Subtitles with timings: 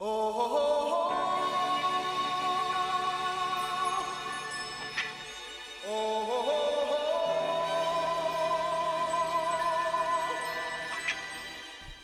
[0.00, 0.06] oh.
[0.06, 0.65] oh, oh.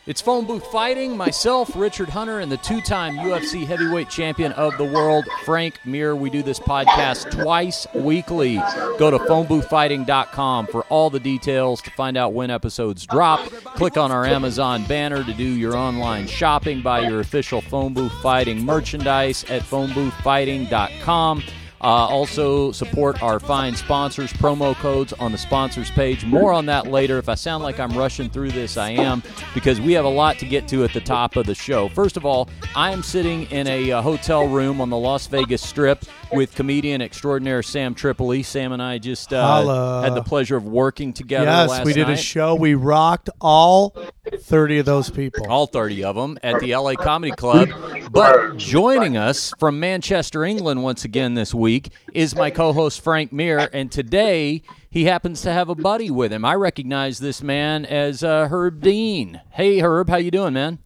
[0.04, 4.76] It's Phone Booth Fighting, myself, Richard Hunter, and the two time UFC heavyweight champion of
[4.76, 6.17] the world, Frank Mir.
[6.17, 8.56] We do this podcast twice weekly.
[8.99, 13.49] Go to phoneboothfighting.com for all the details to find out when episodes drop.
[13.76, 16.82] Click on our Amazon banner to do your online shopping.
[16.82, 21.44] Buy your official Phone Booth Fighting merchandise at phoneboothfighting.com.
[21.82, 26.24] Uh, also, support our fine sponsors, promo codes on the sponsors page.
[26.24, 27.18] More on that later.
[27.18, 29.20] If I sound like I'm rushing through this, I am,
[29.52, 31.88] because we have a lot to get to at the top of the show.
[31.88, 35.60] First of all, I am sitting in a uh, hotel room on the Las Vegas
[35.60, 38.44] Strip with comedian extraordinaire Sam Tripoli.
[38.44, 42.14] Sam and I just uh, had the pleasure of working together yes, we did night.
[42.14, 42.55] a show.
[42.55, 43.96] We rocked all
[44.38, 45.50] 30 of those people.
[45.50, 47.70] all 30 of them at the LA Comedy Club.
[48.10, 51.72] But joining us from Manchester, England, once again this week
[52.12, 56.45] is my co-host Frank Mir, and today he happens to have a buddy with him.
[56.45, 59.41] I recognize this man as uh, Herb Dean.
[59.51, 60.78] Hey, Herb, how you doing, man?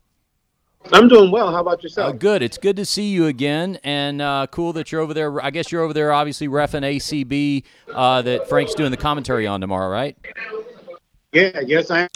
[0.93, 1.51] I'm doing well.
[1.51, 2.19] How about Uh, yourself?
[2.21, 2.43] good.
[2.43, 5.43] It's good to see you again, and uh, cool that you're over there.
[5.45, 9.61] I guess you're over there, obviously, refing ACB uh, that Frank's doing the commentary on
[9.61, 10.17] tomorrow, right?
[11.33, 12.09] Yeah, yes, I am.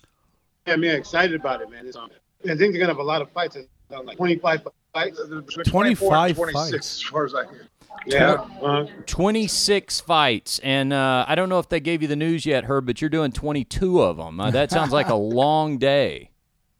[0.66, 1.84] I'm excited about it, man.
[1.86, 2.10] It's, um,
[2.44, 3.56] I think they're gonna have a lot of fights.
[3.56, 5.20] Uh, like 25 fights.
[5.66, 6.72] 25 26 fights.
[6.74, 7.66] as far as I hear.
[8.06, 8.46] Yeah.
[8.62, 12.64] Uh, 26 fights, and uh, I don't know if they gave you the news yet,
[12.64, 14.40] Herb, but you're doing 22 of them.
[14.40, 16.30] Uh, that sounds like a long day.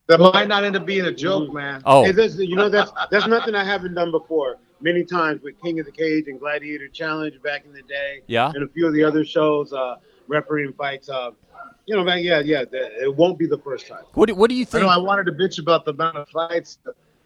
[0.06, 1.82] That might not end up being a joke, man.
[1.84, 4.58] Oh, hey, this, you know that's that's nothing I haven't done before.
[4.80, 8.50] Many times with King of the Cage and Gladiator Challenge back in the day, yeah.
[8.52, 11.08] and a few of the other shows, uh, refereeing fights.
[11.08, 11.30] Uh,
[11.86, 12.64] you know, man, yeah, yeah.
[12.72, 14.02] It won't be the first time.
[14.14, 14.82] What do, what do you I think?
[14.82, 16.78] know I wanted to bitch about the amount of fights,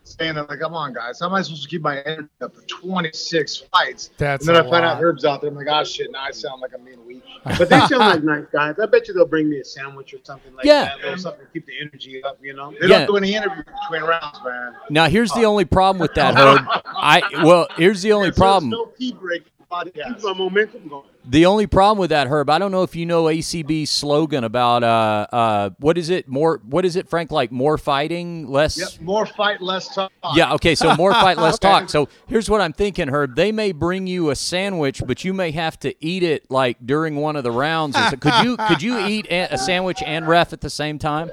[0.05, 2.55] saying that like, come on, guys, how am I supposed to keep my energy up
[2.55, 4.11] for 26 fights?
[4.19, 4.97] That's and then I find lot.
[4.97, 5.51] out Herb's out there.
[5.51, 7.23] I'm like, oh shit, now I sound like I'm being weak.
[7.45, 8.77] But they sound like nice guys.
[8.81, 10.97] I bet you they'll bring me a sandwich or something like Yeah.
[11.03, 11.13] that.
[11.13, 12.39] or something to keep the energy up.
[12.43, 12.73] You know.
[12.81, 12.99] They Yeah.
[13.01, 14.75] don't do any interviews between rounds, man.
[14.91, 16.61] Now, here's the uh, only problem with that, Herb.
[16.87, 18.71] I well, here's the only There's problem.
[18.71, 19.45] No tea break.
[19.83, 21.05] Keep my momentum going.
[21.27, 22.51] The only problem with that, Herb.
[22.51, 26.61] I don't know if you know ACB's slogan about uh uh what is it more
[26.69, 30.13] what is it Frank like more fighting less Yep, more fight, less talk.
[30.35, 31.89] Yeah, okay, so more fight, less talk.
[31.89, 33.37] So here's what I'm thinking, Herb.
[33.37, 37.17] They may bring you a sandwich, but you may have to eat it like during
[37.17, 37.97] one of the rounds.
[38.21, 41.31] Could you could you eat a sandwich and ref at the same time?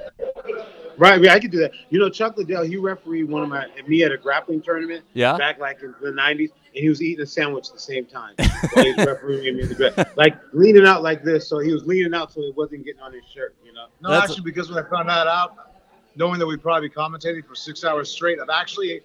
[1.02, 1.72] Right, yeah, I could do that.
[1.90, 5.04] You know, Chuck Liddell, he refereed one of my me at a grappling tournament.
[5.14, 5.36] Yeah.
[5.36, 8.36] Back like in the '90s, and he was eating a sandwich at the same time.
[8.72, 11.72] while he was refereeing me in the gra- like leaning out like this, so he
[11.72, 13.56] was leaning out so it wasn't getting on his shirt.
[13.64, 13.86] You know.
[14.00, 15.72] No, That's- actually, because when I found that out,
[16.14, 19.00] knowing that we probably commentated for six hours straight, I've actually,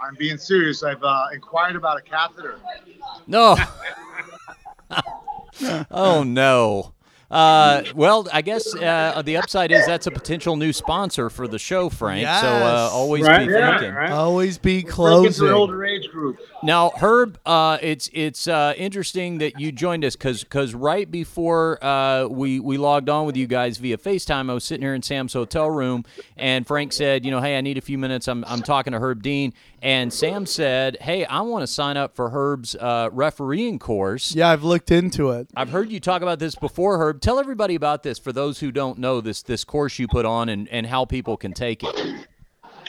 [0.00, 0.82] I'm being serious.
[0.82, 2.58] I've uh, inquired about a catheter.
[3.26, 3.54] No.
[5.90, 6.94] oh no.
[7.30, 11.58] Uh, well, I guess uh, the upside is that's a potential new sponsor for the
[11.58, 12.26] show, Frank.
[12.26, 13.94] So uh, always Right, be yeah, thinking.
[13.94, 14.10] right.
[14.10, 15.48] Always be Break into an closing.
[15.50, 16.38] older age group.
[16.62, 22.26] Now, Herb, uh, it's it's uh, interesting that you joined us because right before uh,
[22.28, 25.34] we we logged on with you guys via FaceTime, I was sitting here in Sam's
[25.34, 26.04] hotel room,
[26.36, 28.26] and Frank said, you know, hey, I need a few minutes.
[28.26, 29.52] I'm I'm talking to Herb Dean,
[29.82, 34.34] and Sam said, hey, I want to sign up for Herb's uh, refereeing course.
[34.34, 35.48] Yeah, I've looked into it.
[35.54, 37.20] I've heard you talk about this before, Herb.
[37.20, 40.48] Tell everybody about this for those who don't know this this course you put on
[40.48, 42.26] and, and how people can take it.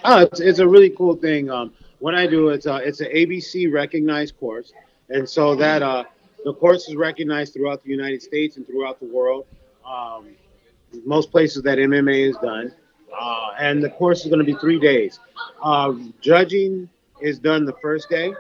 [0.03, 1.49] Oh, it's, it's a really cool thing.
[1.49, 4.73] Um, what I do it's uh, it's an ABC recognized course,
[5.09, 6.05] and so that uh,
[6.45, 9.45] the course is recognized throughout the United States and throughout the world.
[9.85, 10.29] Um,
[11.05, 12.73] most places that MMA is done,
[13.17, 15.19] uh, and the course is going to be three days.
[15.61, 16.89] Uh, judging
[17.21, 18.33] is done the first day,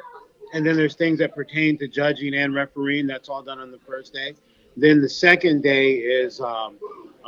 [0.53, 3.07] and then there's things that pertain to judging and refereeing.
[3.07, 4.35] That's all done on the first day.
[4.77, 6.77] Then the second day is um,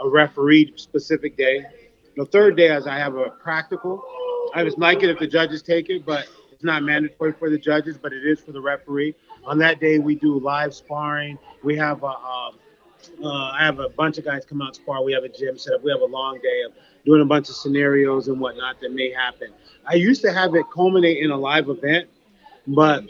[0.01, 1.65] a referee specific day.
[2.15, 4.03] The third day is I have a practical.
[4.53, 7.57] I just like it if the judges take it, but it's not mandatory for the
[7.57, 9.15] judges, but it is for the referee.
[9.45, 11.37] On that day, we do live sparring.
[11.63, 12.59] We have a, um,
[13.23, 15.03] uh, I have a bunch of guys come out spar.
[15.03, 15.83] We have a gym set up.
[15.83, 16.73] We have a long day of
[17.05, 19.49] doing a bunch of scenarios and whatnot that may happen.
[19.85, 22.09] I used to have it culminate in a live event,
[22.67, 23.03] but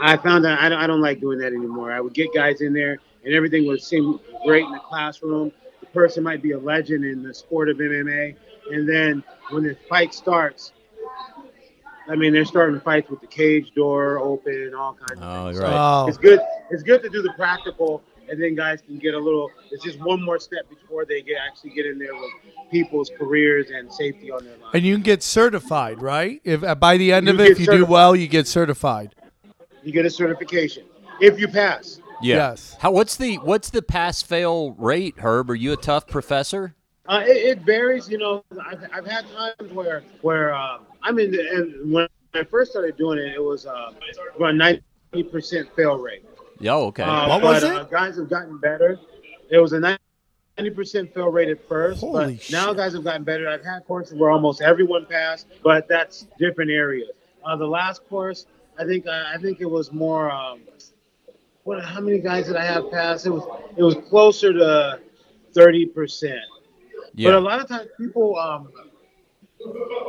[0.00, 1.92] I found that I don't, I don't like doing that anymore.
[1.92, 5.52] I would get guys in there and everything would seem great in the classroom.
[5.80, 8.36] The person might be a legend in the sport of MMA.
[8.72, 10.72] And then when the fight starts,
[12.08, 15.60] I mean, they're starting fights with the cage door open, all kinds of Oh, things.
[15.60, 15.80] right.
[15.80, 16.40] Oh, It's good.
[16.70, 19.50] It's good to do the practical and then guys can get a little.
[19.70, 22.30] It's just one more step before they get actually get in there with
[22.70, 24.70] people's careers and safety on their line.
[24.74, 26.40] And you can get certified, right?
[26.44, 29.14] If uh, by the end You of it, if you do well, you get certified.
[29.82, 30.84] You get a certification
[31.20, 32.00] if you pass.
[32.22, 32.36] Yeah.
[32.36, 32.76] Yes.
[32.80, 35.50] How what's the what's the pass fail rate, Herb?
[35.50, 36.74] Are you a tough professor?
[37.06, 38.42] Uh, it, it varies, you know.
[38.64, 42.96] I've, I've had times where where uh, I'm in, the, and when I first started
[42.96, 43.90] doing it, it was uh,
[44.36, 44.82] about ninety
[45.30, 46.24] percent fail rate.
[46.60, 47.02] Yeah, okay.
[47.02, 47.90] Uh, What but, was Uh, it?
[47.90, 48.98] guys have gotten better.
[49.50, 53.24] It was a ninety percent fail rate at first, Holy but now guys have gotten
[53.24, 53.48] better.
[53.48, 57.10] I've had courses where almost everyone passed, but that's different areas.
[57.44, 58.46] Uh, the last course,
[58.78, 60.30] I think uh, I think it was more.
[60.30, 60.60] Um,
[61.64, 61.82] what?
[61.84, 63.26] How many guys did I have pass?
[63.26, 63.44] It was
[63.76, 65.00] it was closer to
[65.54, 66.40] thirty percent.
[67.14, 67.30] yeah.
[67.30, 68.70] But a lot of times people, um,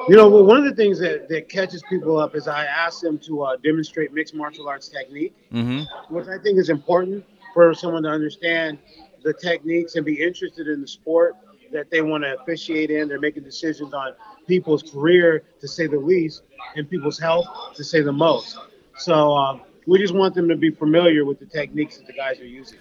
[0.07, 3.02] you know, well, one of the things that, that catches people up is I ask
[3.02, 6.13] them to uh, demonstrate mixed martial arts technique, mm-hmm.
[6.13, 8.78] which I think is important for someone to understand
[9.24, 11.36] the techniques and be interested in the sport
[11.72, 13.07] that they want to officiate in.
[13.07, 14.13] They're making decisions on
[14.48, 16.44] people's career, to say the least,
[16.75, 18.58] and people's health, to say the most.
[18.98, 22.40] So um, we just want them to be familiar with the techniques that the guys
[22.40, 22.80] are using.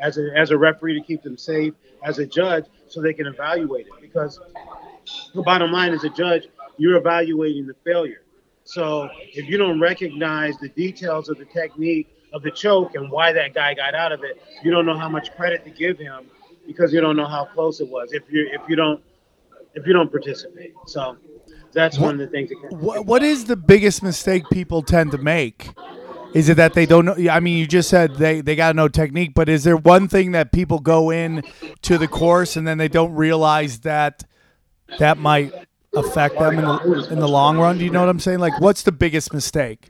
[0.00, 1.72] As a, as a referee to keep them safe,
[2.02, 3.92] as a judge, so they can evaluate it.
[4.00, 4.40] Because
[5.34, 8.22] the bottom line, as a judge, you're evaluating the failure.
[8.64, 13.32] So if you don't recognize the details of the technique of the choke and why
[13.32, 16.26] that guy got out of it, you don't know how much credit to give him
[16.66, 18.12] because you don't know how close it was.
[18.12, 19.02] If you if you don't
[19.74, 21.16] if you don't participate, so
[21.72, 22.48] that's one of the things.
[22.48, 25.70] That can, What, what is the biggest mistake people tend to make?
[26.32, 27.16] Is it that they don't know?
[27.30, 30.08] I mean, you just said they, they got to know technique, but is there one
[30.08, 31.44] thing that people go in
[31.82, 34.24] to the course and then they don't realize that
[34.98, 35.52] that might
[35.94, 37.78] affect them in the, in the long run?
[37.78, 38.38] Do you know what I'm saying?
[38.38, 39.88] Like, what's the biggest mistake?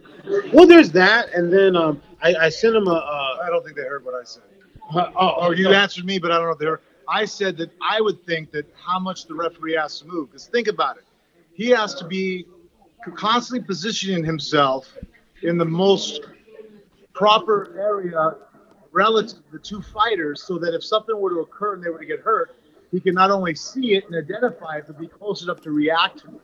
[0.52, 2.94] well, there's that, and then um, I, I sent him a.
[2.94, 4.42] Uh, I don't think they heard what I said.
[4.94, 6.80] uh, oh, Oh, you answered me, but I don't know if they heard.
[7.08, 10.30] I said that I would think that how much the referee has to move.
[10.30, 11.04] Because think about it,
[11.52, 12.46] he has to be
[13.14, 14.88] constantly positioning himself
[15.42, 16.22] in the most
[17.12, 18.36] proper area
[18.92, 21.98] relative to the two fighters, so that if something were to occur and they were
[21.98, 22.54] to get hurt,
[22.94, 26.20] he can not only see it and identify it, but be close enough to react
[26.20, 26.40] to it.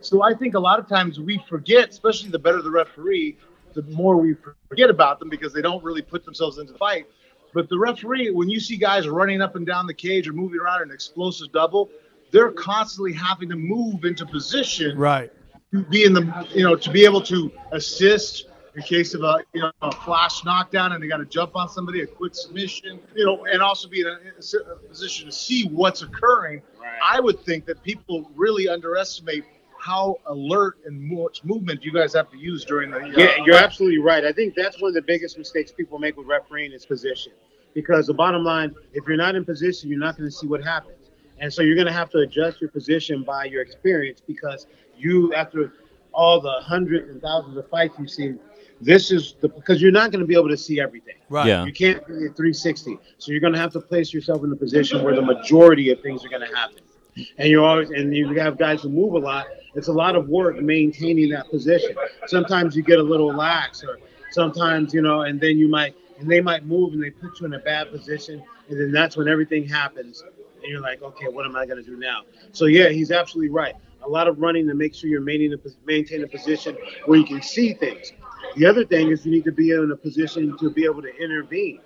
[0.00, 3.36] So I think a lot of times we forget, especially the better the referee,
[3.74, 4.34] the more we
[4.68, 7.06] forget about them because they don't really put themselves into the fight.
[7.54, 10.58] But the referee, when you see guys running up and down the cage or moving
[10.58, 11.88] around an explosive double,
[12.32, 15.30] they're constantly having to move into position Right.
[15.72, 19.38] to be in the, you know, to be able to assist in case of a,
[19.52, 22.98] you know, a flash knockdown and they got to jump on somebody, a quick submission,
[23.14, 26.62] you know, and also be in a, a position to see what's occurring.
[26.80, 26.98] Right.
[27.02, 29.44] I would think that people really underestimate
[29.78, 32.98] how alert and much movement you guys have to use during the.
[32.98, 34.24] Uh, Yeah, you're absolutely right.
[34.24, 37.32] I think that's one of the biggest mistakes people make with refereeing is position.
[37.74, 40.62] Because the bottom line, if you're not in position, you're not going to see what
[40.62, 41.10] happens.
[41.40, 44.66] And so you're going to have to adjust your position by your experience because
[44.96, 45.72] you, after
[46.14, 48.38] all the hundreds and thousands of fights you've seen,
[48.84, 51.16] this is the because you're not going to be able to see everything.
[51.28, 51.46] Right.
[51.46, 51.64] Yeah.
[51.64, 52.98] You can't be at 360.
[53.18, 56.00] So you're going to have to place yourself in a position where the majority of
[56.00, 56.80] things are going to happen.
[57.38, 59.46] And you're always, and you have guys who move a lot.
[59.74, 61.94] It's a lot of work maintaining that position.
[62.26, 63.98] Sometimes you get a little lax, or
[64.30, 67.46] sometimes, you know, and then you might, and they might move and they put you
[67.46, 68.42] in a bad position.
[68.68, 70.22] And then that's when everything happens.
[70.62, 72.22] And you're like, okay, what am I going to do now?
[72.52, 73.74] So, yeah, he's absolutely right.
[74.04, 76.76] A lot of running to make sure you're maintaining a, maintain a position
[77.06, 78.12] where you can see things.
[78.56, 81.14] The other thing is you need to be in a position to be able to
[81.16, 81.80] intervene.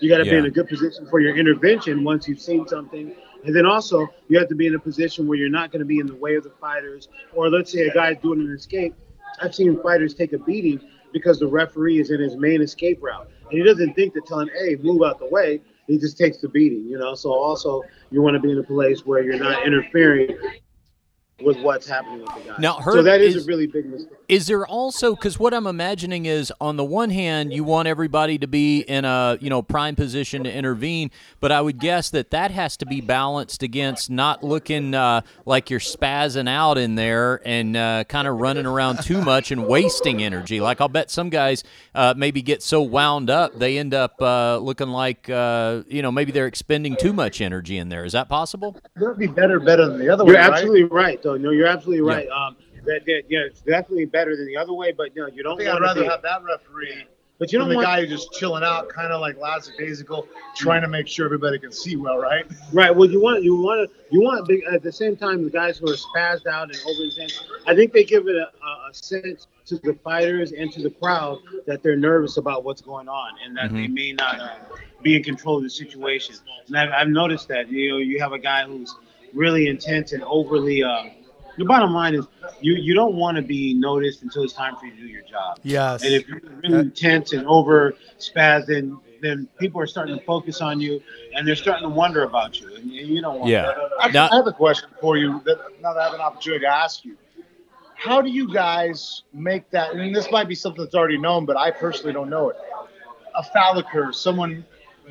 [0.00, 3.14] You got to be in a good position for your intervention once you've seen something.
[3.44, 5.86] And then also, you have to be in a position where you're not going to
[5.86, 7.08] be in the way of the fighters.
[7.34, 8.94] Or let's say a guy's doing an escape.
[9.40, 10.80] I've seen fighters take a beating
[11.12, 13.30] because the referee is in his main escape route.
[13.50, 15.60] And he doesn't think to tell him, hey, move out the way.
[15.86, 17.14] He just takes the beating, you know.
[17.14, 20.36] So also, you want to be in a place where you're not interfering
[21.42, 22.56] with what's happening with the guy.
[22.58, 24.16] Now, so that is, is- a really big mistake.
[24.28, 28.38] Is there also because what I'm imagining is on the one hand you want everybody
[28.38, 32.30] to be in a you know prime position to intervene, but I would guess that
[32.30, 37.40] that has to be balanced against not looking uh, like you're spazzing out in there
[37.44, 40.60] and uh, kind of running around too much and wasting energy.
[40.60, 41.64] Like I'll bet some guys
[41.96, 46.12] uh, maybe get so wound up they end up uh, looking like uh, you know
[46.12, 48.04] maybe they're expending too much energy in there.
[48.04, 48.76] Is that possible?
[48.94, 50.52] That'd be better, better than the other You're way, right?
[50.52, 51.36] absolutely right, though.
[51.38, 52.16] No, you're absolutely Yeah.
[52.16, 52.28] right.
[52.28, 52.56] Um,
[52.86, 55.58] that, that, yeah, it's definitely better than the other way, but you know, you don't
[55.58, 56.08] think I'd rather be.
[56.08, 57.04] have that referee
[57.40, 60.28] but you than don't the want guy who's just chilling out, kind of like lackadaisical,
[60.54, 62.44] trying to make sure everybody can see well, right?
[62.70, 62.94] right.
[62.94, 65.78] Well, you want you want to you want big, at the same time the guys
[65.78, 67.42] who are spazzed out and over intense.
[67.66, 70.90] I think they give it a, a, a sense to the fighters and to the
[70.90, 74.56] crowd that they're nervous about what's going on and that they may not uh,
[75.02, 76.34] be in control of the situation.
[76.68, 78.94] And I've, I've noticed that you know you have a guy who's
[79.32, 80.82] really intense and overly.
[80.82, 81.04] Uh,
[81.58, 82.26] the bottom line is
[82.60, 85.22] you you don't want to be noticed until it's time for you to do your
[85.22, 85.58] job.
[85.62, 86.02] Yes.
[86.02, 88.66] And if you're really intense and over spazzed,
[89.20, 91.02] then people are starting to focus on you
[91.34, 93.62] and they're starting to wonder about you, and you don't want Yeah.
[93.62, 93.76] that.
[93.98, 95.40] Actually, Now- I have a question for you.
[95.44, 97.16] That now that I have an opportunity to ask you,
[97.94, 99.92] how do you guys make that?
[99.92, 102.56] And this might be something that's already known, but I personally don't know it.
[103.34, 104.18] A occurs.
[104.18, 104.64] Someone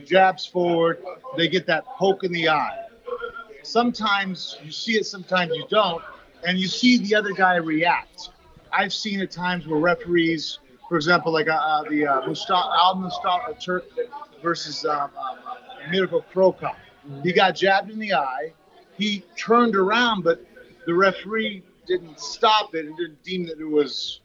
[0.05, 1.03] jabs forward.
[1.38, 2.86] They get that poke in the eye.
[3.63, 6.01] Sometimes you see it, sometimes you don't,
[6.46, 8.29] and you see the other guy react.
[8.72, 12.96] I've seen at times where referees, for example, like uh, uh, the uh, Mustafa Al
[12.96, 13.86] Mustafa Turk
[14.41, 15.38] versus um, um,
[15.91, 16.75] Miracle Krokop.
[17.24, 18.53] He got jabbed in the eye.
[18.98, 20.46] He turned around, but
[20.86, 24.22] the referee didn't stop it and didn't deem that it was,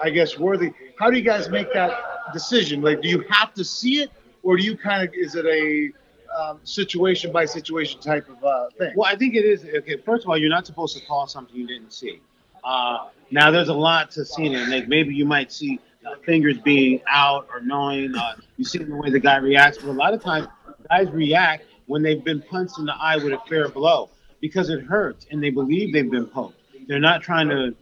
[0.00, 0.72] I guess, worthy.
[0.98, 1.92] How do you guys make that
[2.32, 2.82] decision?
[2.82, 4.10] Like, do you have to see it,
[4.42, 5.90] or do you kind of is it a
[6.38, 8.92] um, situation by situation type of uh, thing?
[8.96, 9.64] Well, I think it is.
[9.64, 12.20] Okay, first of all, you're not supposed to call something you didn't see.
[12.64, 14.68] Uh, now, there's a lot to seeing it.
[14.68, 18.14] Like maybe you might see uh, fingers being out or knowing.
[18.14, 20.48] Uh, you see the way the guy reacts, but a lot of times
[20.88, 24.08] guys react when they've been punched in the eye with a fair blow
[24.40, 26.58] because it hurts and they believe they've been poked.
[26.86, 27.74] They're not trying to.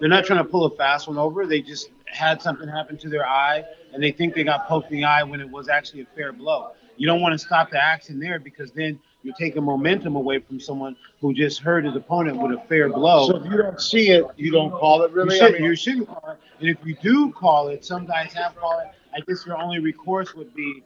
[0.00, 1.44] They're not trying to pull a fast one over.
[1.44, 4.98] They just had something happen to their eye and they think they got poked in
[4.98, 6.72] the eye when it was actually a fair blow.
[6.98, 10.60] You don't want to stop the action there because then you're taking momentum away from
[10.60, 13.28] someone who just hurt his opponent with a fair blow.
[13.28, 15.38] So if you don't see it, you don't call it you, really.
[15.38, 16.38] should, I mean, you shouldn't call it.
[16.60, 18.92] And if you do call it, some guys have called it.
[19.14, 20.82] I guess your only recourse would be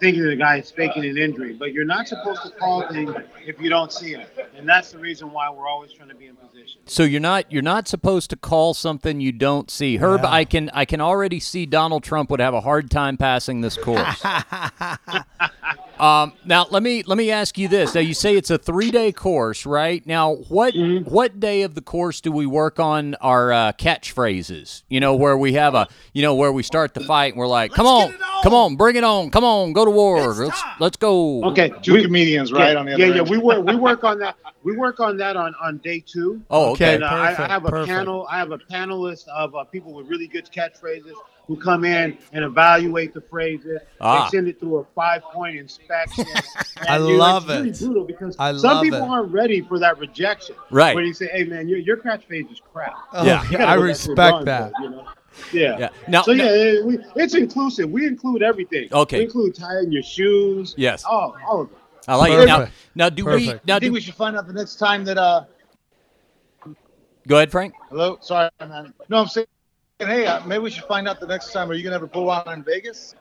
[0.00, 1.52] thinking the guy is uh, faking an injury.
[1.52, 3.14] But you're not supposed to call things
[3.46, 4.50] if you don't see it.
[4.56, 6.80] And that's the reason why we're always trying to be in position.
[6.86, 9.98] So you're not you're not supposed to call something you don't see.
[9.98, 10.30] Herb, Yeah.
[10.30, 13.76] I can I can already see Donald Trump would have a hard time passing this
[13.76, 14.22] course.
[16.00, 17.94] um, now let me let me ask you this.
[17.94, 20.04] Now you say it's a three day course, right?
[20.06, 21.10] Now what Mm-hmm.
[21.10, 24.82] what day of the course do we work on our uh, catchphrases?
[24.88, 27.46] You know where we have a you know where we start the fight and we're
[27.46, 30.96] like, come on, come on, bring it on, come on, go to war, let's let's
[30.96, 31.44] go.
[31.44, 31.72] Okay.
[31.82, 32.76] two we- comedians, right?
[32.76, 34.36] on the other yeah, yeah, we work we work on that.
[34.62, 36.42] We work on that on on day two.
[36.50, 36.94] Oh, okay.
[36.96, 37.88] And uh, I, I have a perfect.
[37.88, 38.26] panel.
[38.30, 41.14] I have a panelist of uh, people with really good catchphrases
[41.46, 43.80] who come in and evaluate the phrases.
[44.00, 44.24] Ah.
[44.30, 46.24] They send it through a five-point inspection.
[46.88, 47.78] I And, you love it's really it.
[47.80, 49.08] brutal because I some love people it.
[49.08, 50.54] aren't ready for that rejection.
[50.70, 50.94] Right.
[50.94, 53.42] When you say, "Hey, man, your your catchphrase is crap." Oh, Yeah.
[53.50, 54.72] You I go back to the respect that.
[54.72, 55.04] board, you know?
[55.52, 55.78] Yeah.
[55.78, 55.88] Yeah.
[56.08, 57.90] Now, So now- yeah, we, it's inclusive.
[57.90, 58.88] We include everything.
[58.92, 59.18] Okay.
[59.18, 60.74] We include tying your shoes.
[60.76, 61.04] Yes.
[61.04, 61.76] All, all of it.
[62.08, 62.46] I like it.
[62.46, 65.04] Now, now do we now I think do, we should find out the next time
[65.04, 65.44] that uh
[67.28, 67.74] go ahead, Frank?
[67.90, 69.46] hello sorry man no I'm saying
[70.08, 72.24] hey uh, maybe we should find out the next time are you gonna ever pull
[72.26, 73.14] one in Vegas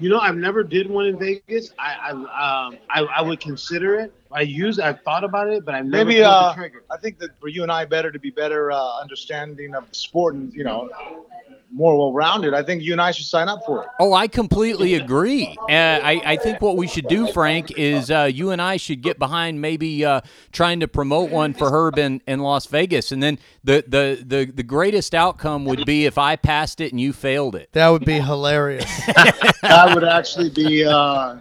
[0.00, 1.72] You know, I've never did one in Vegas.
[1.78, 2.10] I I
[2.66, 4.12] um I, I would consider it.
[4.30, 6.84] I use I've thought about it, but I've never maybe uh the trigger.
[6.90, 9.94] I think that for you and I better to be better uh, understanding of the
[9.94, 10.90] sport and you know
[11.70, 14.28] more well rounded I think you and I should sign up for it Oh, I
[14.28, 15.46] completely agree.
[15.68, 19.02] Uh, I, I think what we should do, Frank, is uh, you and I should
[19.02, 20.20] get behind maybe uh,
[20.52, 23.12] trying to promote one for Herb in, in Las Vegas.
[23.12, 27.00] And then the, the, the, the greatest outcome would be if I passed it and
[27.00, 27.70] you failed it.
[27.72, 28.84] That would be hilarious.
[29.62, 31.36] that would actually be uh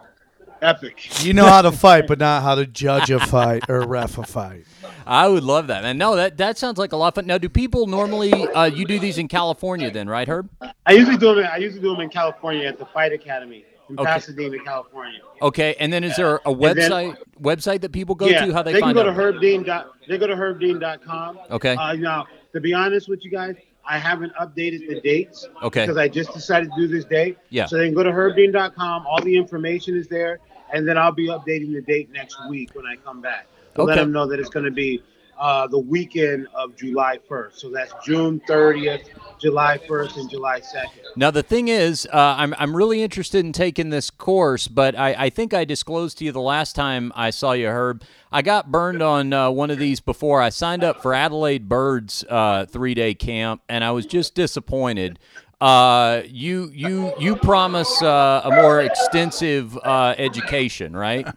[0.61, 4.17] epic you know how to fight, but not how to judge a fight or ref
[4.17, 4.65] a fight.
[5.05, 5.83] I would love that.
[5.85, 7.25] And no, that, that sounds like a lot of fun.
[7.27, 10.49] Now, do people normally, uh, you do these in California then, right, Herb?
[10.85, 11.47] I usually do them.
[11.51, 14.05] I usually do them in California at the Fight Academy in Okay.
[14.05, 15.19] Pasadena, California.
[15.41, 15.75] Okay.
[15.79, 18.53] And then is there a And then- website website that people go yeah, to?
[18.53, 19.15] How they, they find can go out?
[19.15, 19.65] to herbdean.
[19.65, 21.39] dot- They go to herbdean.com.
[21.51, 21.75] Okay.
[21.75, 23.55] Uh, now, to be honest with you guys,
[23.87, 25.47] I haven't updated the dates.
[25.63, 25.83] Okay.
[25.83, 27.37] Because I just decided to do this date.
[27.49, 27.65] Yeah.
[27.65, 29.07] So they can go to herbdean.com.
[29.07, 30.39] All the information is there,
[30.73, 33.95] and then I'll be updating the date next week when I come back to let
[33.95, 35.01] them know that it's going to be
[35.39, 37.53] uh, the weekend of July 1st.
[37.53, 39.07] So that's June 30th,
[39.39, 40.89] July 1st, and July 2nd.
[41.15, 45.13] Now the thing is, uh, I'm I'm really interested in taking this course, but I,
[45.25, 48.03] I think I disclosed to you the last time I saw you, Herb.
[48.31, 50.41] I got burned on uh, one of these before.
[50.41, 55.19] I signed up for Adalaide Byrd's uh, three day camp, and I was just disappointed.
[55.59, 61.27] Uh, you you you promise uh, a more extensive uh, education, right?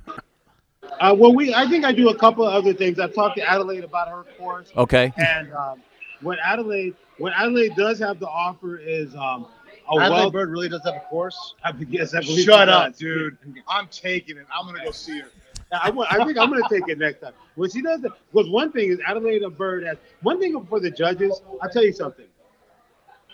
[1.01, 2.99] Uh, well, we I think I do a couple of other things.
[2.99, 4.71] I've talked to Adalaide about her course.
[4.77, 5.13] Okay.
[5.17, 5.83] And um,
[6.21, 9.47] what Adalaide what Adalaide does have to offer is um,
[9.91, 10.31] a Adalaide well.
[10.31, 12.99] Byrd really does have a course I guess I believe shut up does.
[12.99, 13.37] dude
[13.69, 15.29] I'm taking it I'm gonna go see her
[15.73, 17.33] I, want- I think I'm going to take it next time.
[17.57, 18.01] Well, she does.
[18.01, 21.41] Because one thing is Adalaide Byrd has one thing for the judges.
[21.63, 22.27] I'll tell you something.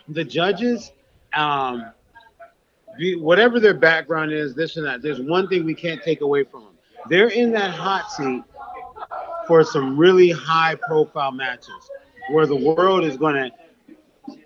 [0.08, 0.92] the judges,
[1.32, 1.86] um,
[3.16, 5.02] whatever their background is, this and that.
[5.02, 6.72] There's one thing we can't take away from them.
[7.08, 8.42] They're in that hot seat
[9.46, 11.90] for some really high profile matches
[12.30, 13.50] where the world is going to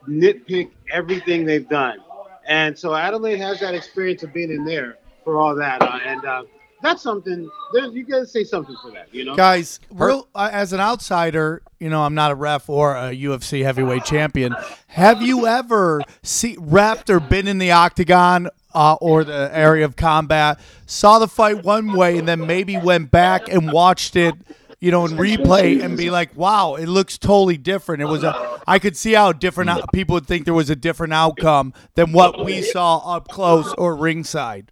[0.09, 1.99] nitpick everything they've done.
[2.47, 5.83] And so Adalaide has that experience of being in there for all that.
[5.83, 6.43] Uh, and uh,
[6.83, 9.37] that's something, there's, you got to say something for that, you know?
[9.37, 13.63] Guys, real, uh, as an outsider, you know, I'm not a ref or a UFC
[13.63, 14.57] heavyweight champion.
[14.89, 19.97] Have you ever see repped or been in the octagon uh, or the area of
[19.97, 24.35] combat, saw the fight one way, and then maybe went back and watched it?
[24.81, 28.61] You know, in replay and be like, "Wow, it looks totally different." It was a,
[28.67, 32.13] I could see how different out- people would think there was a different outcome than
[32.13, 34.71] what we saw up close or ringside.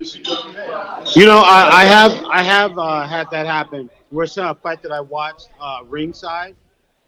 [0.00, 3.88] You know, I, I have I have uh, had that happen.
[4.10, 6.56] Where saw a fight that I watched uh, ringside,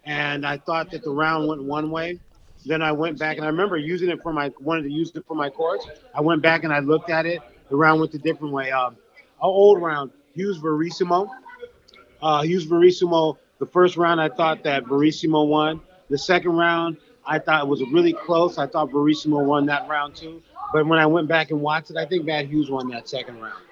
[0.05, 2.21] and I thought that the round went one way.
[2.67, 5.25] Then I went back and I remember using it for my wanted to use it
[5.27, 5.87] for my course.
[6.15, 7.43] I went back and I looked at it.
[7.69, 8.71] The round went a different way.
[8.71, 8.99] Um, an
[9.43, 11.29] old round, Hughes Verissimo.
[12.23, 13.39] Uh, Hughes Verissimo.
[13.59, 15.81] The first round, I thought that Verissimo won.
[16.11, 18.59] The second round, I thought it was really close.
[18.59, 20.43] I thought Verissimo won that round too.
[20.73, 23.41] But when I went back and watched it, I think Matt Hughes won that second
[23.41, 23.63] round.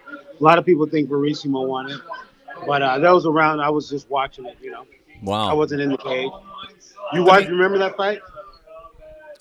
[0.40, 2.00] A lot of people think Verissimo won it,
[2.66, 4.56] but uh, that was a round I was just watching it.
[4.62, 4.86] You know,
[5.22, 5.48] Wow.
[5.50, 6.30] I wasn't in the cage.
[7.12, 7.46] You watch?
[7.46, 8.20] Remember that fight?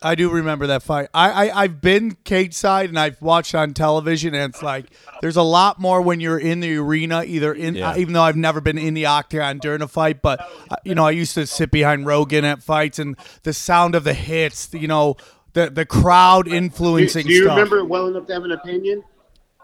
[0.03, 1.09] I do remember that fight.
[1.13, 4.85] I, I I've been cage side and I've watched on television, and it's like
[5.21, 7.23] there's a lot more when you're in the arena.
[7.23, 7.91] Either in, Yeah.
[7.91, 10.39] uh, even though I've never been in the octagon during a fight, but
[10.71, 14.03] uh, you know I used to sit behind Rogan at fights, and the sound of
[14.03, 15.17] the hits, you know,
[15.53, 17.55] the the crowd Do, influencing do you stuff.
[17.57, 19.03] remember it well enough to have an opinion?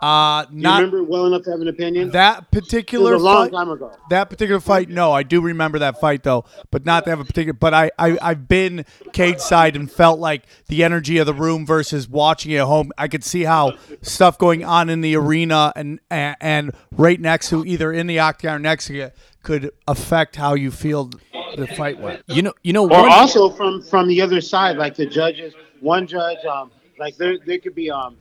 [0.02, 2.12] Uh, Do you not remember well enough to have an opinion?
[2.12, 3.52] that it particular was a long fight.
[3.54, 3.92] time ago.
[4.10, 7.26] That particular fight, no, I do remember that fight though, but not to have a
[7.26, 7.54] particular.
[7.54, 11.66] But I, I I've been cage side and felt like the energy of the room
[11.66, 12.92] versus watching it at home.
[12.98, 17.50] I could see how stuff going on in the arena and and, and right next
[17.50, 19.12] to either in the octagon or next to you
[19.42, 21.10] could affect how you feel
[21.56, 22.22] the fight went.
[22.28, 25.54] You know, you know, Or one, also from from the other side, like the judges.
[25.80, 28.18] One judge, um, like there there could be um,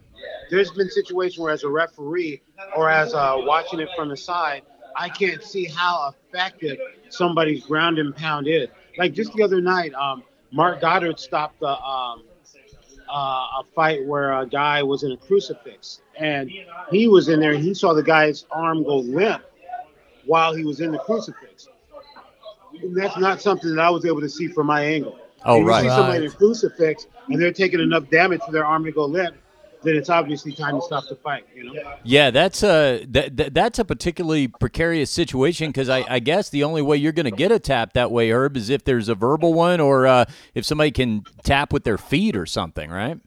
[0.51, 2.43] there's been situations where as a referee
[2.77, 4.63] or as uh, watching it from the side,
[4.97, 6.79] I can't see how effective
[7.11, 8.69] somebody's ground and pound is.
[8.99, 12.25] Like just the other night, um, Marc Goddard stopped a, um,
[13.09, 16.51] uh, a fight where a guy was in a crucifix, and
[16.91, 17.53] he was in there.
[17.53, 19.43] and He saw the guy's arm go limp
[20.25, 21.69] while he was in the crucifix.
[22.83, 25.19] And that's not something that I was able to see from my angle.
[25.45, 25.83] Oh, you right.
[25.83, 29.05] see somebody in a crucifix and they're taking enough damage for their arm to go
[29.05, 29.37] limp,
[29.87, 31.47] then it's obviously time to stop the fight.
[31.55, 31.95] You know.
[32.03, 36.65] Yeah, that's a that, that that's a particularly precarious situation because I, I guess the
[36.65, 39.15] only way you're going to get a tap that way, Herb, is if there's a
[39.15, 43.19] verbal one or uh, if somebody can tap with their feet or something, right?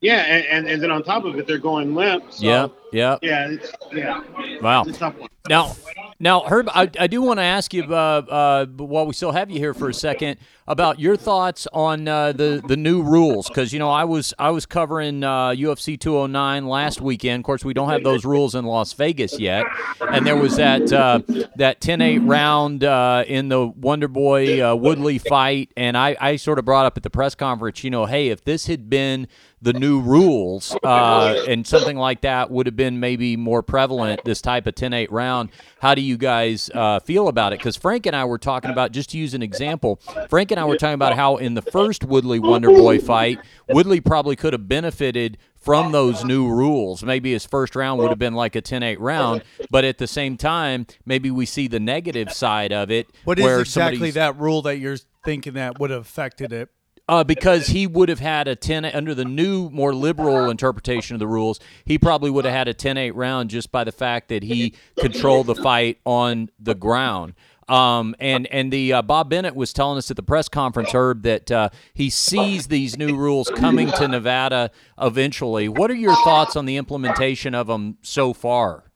[0.00, 2.32] Yeah, and, and, and then on top of it, they're going limp.
[2.32, 3.18] So, yeah, yeah.
[3.20, 3.56] Yeah.
[3.92, 4.22] Yeah.
[4.62, 4.82] Wow.
[4.84, 5.28] It's a tough one.
[5.48, 5.76] Now,
[6.22, 9.50] now, Herb, I, I do want to ask you, uh, uh, while we still have
[9.50, 13.48] you here for a second, about your thoughts on uh, the the new rules.
[13.48, 17.40] Because you know, I was I was covering uh, UFC 209 last weekend.
[17.40, 19.64] Of course, we don't have those rules in Las Vegas yet,
[20.12, 21.22] and there was that uh,
[21.56, 26.58] that 10-8 round uh, in the Wonder Boy uh, Woodley fight, and I, I sort
[26.58, 29.26] of brought up at the press conference, you know, hey, if this had been
[29.62, 34.40] the new rules uh, and something like that would have been maybe more prevalent this
[34.40, 35.50] type of 10-8 round.
[35.80, 37.58] How do you guys uh, feel about it?
[37.58, 40.64] Because frank and i were talking about just to use an example frank and i
[40.64, 44.68] were talking about how in the first woodley wonder boy fight woodley probably could have
[44.68, 47.02] benefited from those new rules.
[47.02, 50.36] Maybe his first round would have been like a 10-8 round but at the same
[50.36, 54.62] time maybe we see the negative side of it What is where exactly that rule
[54.62, 56.70] that you're thinking that would have affected it?
[57.10, 61.18] Uh, because he would have had a 10 under the new more liberal interpretation of
[61.18, 64.44] the rules he probably would have had a 10-8 round just by the fact that
[64.44, 67.34] he controlled the fight on the ground
[67.68, 71.22] um, and and the uh, Bob Bennett was telling us at the press conference, Herb,
[71.22, 75.68] that uh, he sees these new rules coming to Nevada eventually.
[75.68, 78.90] What are your thoughts on the implementation of them so far?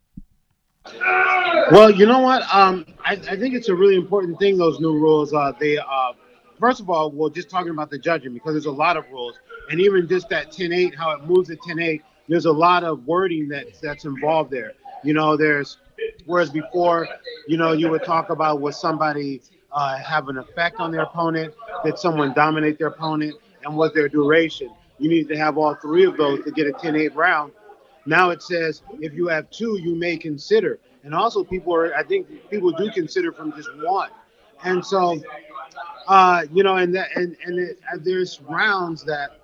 [1.71, 2.43] Well, you know what?
[2.53, 4.59] Um, I, I think it's a really important thing.
[4.59, 5.33] Those new rules.
[5.33, 6.13] Uh, they uh,
[6.65, 9.39] first of all, well, just talking about the judging because there's a lot of rules,
[9.69, 12.01] and even just that 10-8, how it moves at 10-8.
[12.27, 14.73] There's a lot of wording that that's involved there.
[15.03, 15.77] You know, there's
[16.25, 17.07] whereas before,
[17.47, 21.53] you know, you would talk about was somebody uh, have an effect on their opponent,
[21.85, 24.71] did someone dominate their opponent, and was their duration.
[24.99, 27.53] You need to have all three of those to get a 10-8 round.
[28.07, 30.79] Now it says if you have two, you may consider.
[31.03, 34.09] And also, people are, I think people do consider from just one.
[34.65, 35.21] And so
[36.07, 39.41] Uh, you know, and that and and it, uh, there's rounds that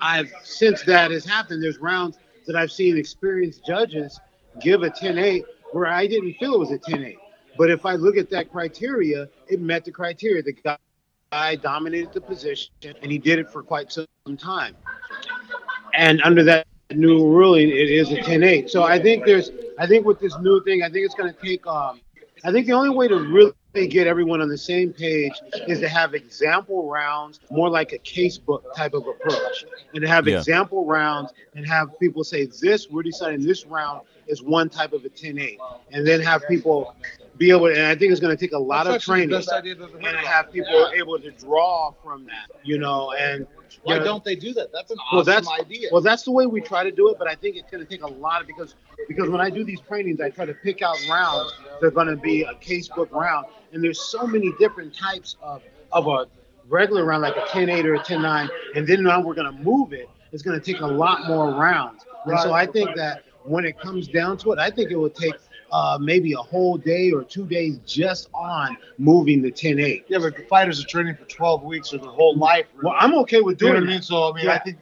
[0.00, 1.62] I've since that has happened.
[1.62, 4.18] There's rounds that I've seen experienced judges
[4.60, 7.16] give a 10-8 where I didn't feel it was a 10-8.
[7.56, 10.42] But if I look at that criteria, it met the criteria.
[10.42, 10.78] The guy,
[11.30, 14.06] guy dominated the position, and he did it for quite some
[14.38, 14.76] time.
[15.94, 18.70] And under that new ruling, it is a 10-8.
[18.70, 21.40] So I think there's, I think with this new thing, I think it's going to
[21.40, 21.66] take.
[21.66, 22.00] Um,
[22.48, 25.34] I think the only way to really get everyone on the same page
[25.66, 30.26] is to have example rounds, more like a casebook type of approach, and to have
[30.26, 30.38] Yeah.
[30.38, 35.04] example rounds and have people say this, we're deciding this round is one type of
[35.04, 35.58] a 10-8,
[35.92, 36.94] and then have people
[37.36, 37.66] be able.
[37.66, 39.84] And I think it's going to take a lot That's of training, best I've ever
[39.84, 40.24] and to of.
[40.24, 43.46] have people able to draw from that, you know, and
[43.82, 44.72] Why know, don't they do that?
[44.72, 45.88] That's an well, awesome that's idea.
[45.92, 47.88] well, that's the way we try to do it, but I think it's going to
[47.88, 48.74] take a lot of because
[49.06, 51.52] because when I do these trainings, I try to pick out rounds.
[51.80, 55.62] They're going to be a casebook round, and there's so many different types of
[55.92, 56.26] of a
[56.68, 59.94] regular round, like a 10-8 or a 10-9, and then now we're going to move
[59.94, 60.06] it.
[60.32, 63.78] It's going to take a lot more rounds, and so I think that when it
[63.80, 65.34] comes down to it, I think it will take.
[65.70, 70.04] Uh, maybe a whole day or two days just on moving the 10-8.
[70.08, 72.64] yeah, but the fighters are training for 12 weeks or their whole life.
[72.82, 74.02] Well, I'm okay with Do you know doing what I mean?
[74.02, 74.52] So I mean, Yeah.
[74.54, 74.78] I think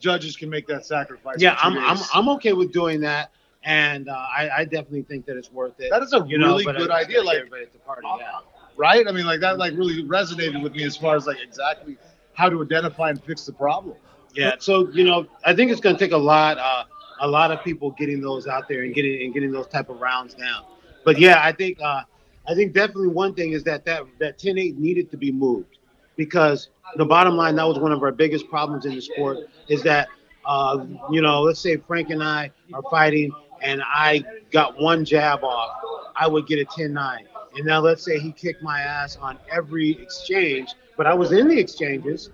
[0.00, 1.36] judges can make that sacrifice.
[1.38, 1.98] Yeah, I'm, I'm.
[2.14, 3.30] I'm okay with doing that,
[3.62, 5.90] and uh, I, I definitely think that it's worth it.
[5.90, 8.38] That is a you really but good I- idea, like- everybody at the party, yeah.
[8.76, 9.06] right?
[9.06, 11.98] I mean, like that, like really resonated with me as far as like exactly
[12.34, 13.96] how to identify and fix the problem.
[14.34, 16.84] Yeah, so you know, I think it's going to take a lot, uh,
[17.22, 20.00] a lot of people getting those out there and getting and getting those type of
[20.00, 20.64] rounds down.
[21.04, 22.02] But yeah, I think, uh,
[22.48, 25.78] I think definitely one thing is that that that 10-8 needed to be moved
[26.16, 29.82] because the bottom line that was one of our biggest problems in the sport is
[29.84, 30.08] that,
[30.44, 33.32] uh, you know, let's say Frank and I are fighting
[33.62, 35.80] and I got one jab off,
[36.16, 37.18] I would get a 10-9.
[37.56, 41.48] And now let's say he kicked my ass on every exchange, but I was in
[41.48, 42.30] the exchanges.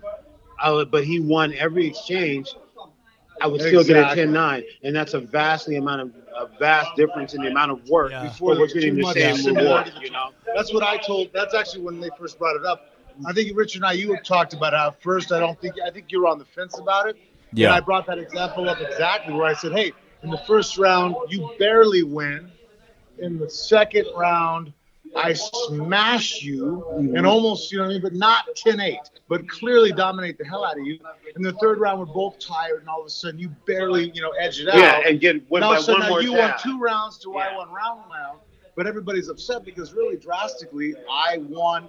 [0.60, 2.54] I would, but he won every exchange.
[3.40, 4.16] I would still Exactly.
[4.24, 7.72] get a 10-9, and that's a vastly amount of a vast difference in the amount
[7.72, 8.24] of work Yeah.
[8.24, 10.04] before we're getting too the much same similarity reward.
[10.04, 11.28] You know, That's what I told.
[11.32, 12.86] That's actually when they first brought it up.
[13.26, 15.90] I think Richard and I, you had talked about how first I don't think I
[15.90, 17.16] think you were on the fence about it.
[17.52, 17.68] Yeah.
[17.68, 21.16] And I brought that example up exactly where I said, hey, in the first round
[21.28, 22.50] you barely win.
[23.18, 24.72] In the second round,
[25.16, 26.84] I smash you
[27.16, 28.96] and almost, you know what I mean, but not 10-8,
[29.28, 30.98] but clearly dominate the hell out of you.
[31.36, 34.22] In the third round, we're both tired, and all of a sudden you barely, you
[34.22, 34.76] know, edge it out.
[34.76, 36.50] yeah, and get win now, by so one now more you jab.
[36.50, 37.56] won two rounds to I Yeah.
[37.56, 38.40] won round round,
[38.76, 41.88] but everybody's upset because really drastically, I won.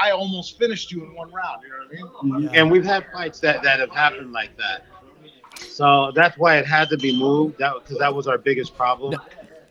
[0.00, 1.62] I almost finished you in one round.
[1.62, 2.50] You know what I mean?
[2.54, 4.84] And we've had fights that, that have happened like that.
[5.60, 7.58] So that's why it had to be moved.
[7.58, 9.18] That because that was our biggest problem.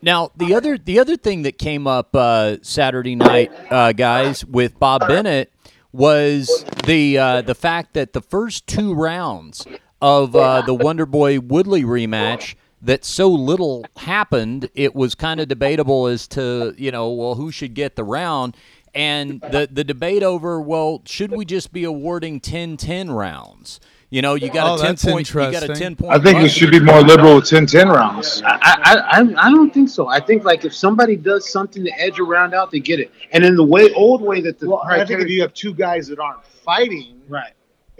[0.02, 4.80] Now the other the other thing that came up uh, Saturday night, uh, guys, with
[4.80, 5.52] Bob Bennett
[5.92, 9.66] was the uh, the fact that the first two rounds
[10.02, 15.48] of uh, the Wonder Boy Woodley rematch that so little happened, it was kind of
[15.48, 18.56] debatable as to you know well who should get the round.
[18.96, 23.80] And the, the debate over, well, should we just be awarding 10-10 rounds?
[24.10, 25.28] You know, you got Oh, a ten point.
[25.30, 26.14] You got a ten point.
[26.14, 28.42] I think we should be more liberal with 10 10 rounds.
[28.46, 30.08] I, I, I, I don't think so.
[30.08, 33.12] I think like if somebody does something to edge a round out, they get it.
[33.34, 35.74] And in the way old way that the Well, I think if you have two
[35.74, 37.52] guys that aren't fighting, right.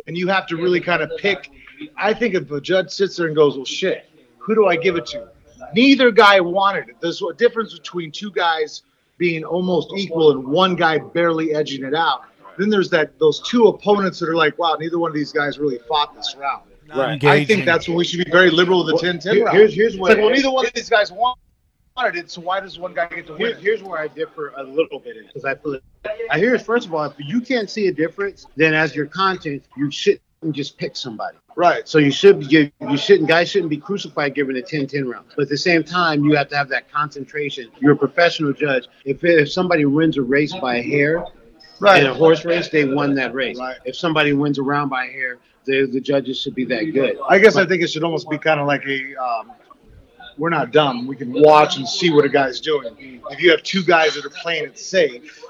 [0.08, 1.52] and you have to really kind of pick.
[1.98, 4.96] I think if a judge sits there and goes, "Well, shit, who do I give
[4.96, 5.28] it to?"
[5.74, 6.96] Neither guy wanted it.
[7.02, 8.84] There's a difference between two guys
[9.18, 12.22] being almost equal and one guy barely edging it out.
[12.58, 15.60] Then there's that those two opponents that are like, "Wow, neither one of these guys
[15.60, 16.64] really fought this round."
[16.96, 17.22] Right.
[17.26, 19.58] I think that's when we should be very liberal with the 10-10 Here- round.
[19.58, 21.38] here's here's It's where like, well, neither one of these guys want-
[21.98, 23.58] wanted it, so why does one guy get to Here, win?
[23.60, 25.80] here's where I differ a little bit because I feel
[26.32, 29.64] I hear first of all, if you can't see a difference, then as your content,
[29.76, 31.38] you shouldn't just pick somebody.
[31.58, 31.88] Right.
[31.90, 35.26] So you should be you shouldn't guys shouldn't be crucified giving a 10-10 round.
[35.36, 37.70] But at the same time, you have to have that concentration.
[37.82, 38.88] You're a professional judge.
[39.04, 41.26] If if somebody wins a race by a hair
[41.80, 42.04] Right.
[42.04, 43.58] in a horse race, they won that race.
[43.58, 43.78] Right.
[43.86, 47.18] If somebody wins a round by a hair, the the judges should be that good.
[47.30, 49.16] I guess I think it should almost be kind of like a.
[49.16, 49.52] Um,
[50.38, 51.08] we're not dumb.
[51.08, 53.22] We can watch and see what a guy's doing.
[53.32, 55.44] If you have two guys that are playing it safe,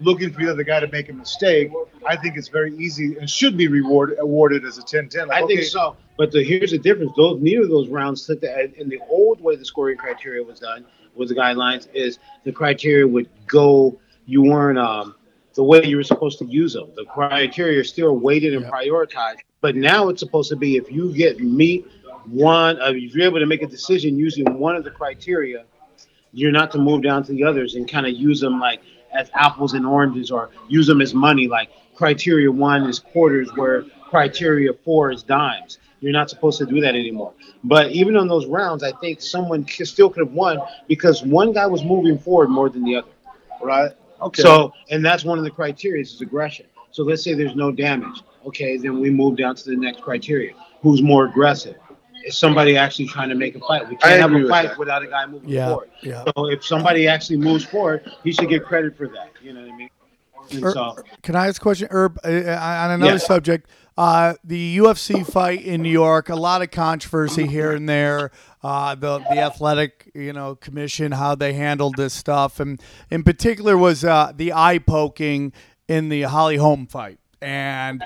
[0.00, 1.70] looking for the other guy to make a mistake,
[2.06, 5.28] I think it's very easy and should be rewarded awarded as a 10-10.
[5.28, 5.96] Like, I think okay, so.
[6.18, 7.12] But the, here's the difference.
[7.16, 8.74] Those neither of those rounds took that.
[8.74, 13.06] In the old way the scoring criteria was done, with the guidelines is the criteria
[13.06, 13.98] would go.
[14.26, 15.14] You weren't um,
[15.54, 16.90] the way you were supposed to use them.
[16.94, 19.40] The criteria are still weighted and prioritized.
[19.60, 21.86] But now it's supposed to be if you get meet
[22.26, 25.64] one, uh, if you're able to make a decision using one of the criteria,
[26.32, 28.80] you're not to move down to the others and kind of use them like
[29.12, 31.48] as apples and oranges or use them as money.
[31.48, 35.78] Like criteria one is quarters, where criteria four is dimes.
[36.00, 37.32] You're not supposed to do that anymore.
[37.62, 41.66] But even on those rounds, I think someone still could have won because one guy
[41.66, 43.10] was moving forward more than the other.
[43.62, 43.92] Right.
[44.22, 44.42] Okay.
[44.42, 46.66] So, and that's one of the criteria is aggression.
[46.90, 48.22] So let's say there's no damage.
[48.46, 50.52] Okay, then we move down to the next criteria.
[50.82, 51.76] Who's more aggressive?
[52.24, 53.88] Is somebody actually trying to make a fight?
[53.88, 54.78] We can't have a fight that.
[54.78, 55.90] without a guy moving Yeah, forward.
[56.02, 56.24] yeah.
[56.36, 59.32] So if somebody actually moves forward, he should get credit for that.
[59.42, 59.88] You know what I mean?
[60.50, 62.18] And Er- so, Can I ask a question, Herb?
[62.24, 63.18] Uh, on another Yeah.
[63.18, 68.30] subject, uh, the UFC fight in New York, a lot of controversy here and there.
[68.62, 73.76] Uh, the the athletic, you know, commission, how they handled this stuff, and in particular
[73.76, 75.52] was uh, the eye poking
[75.88, 77.18] in the Holly Holm fight.
[77.40, 78.04] And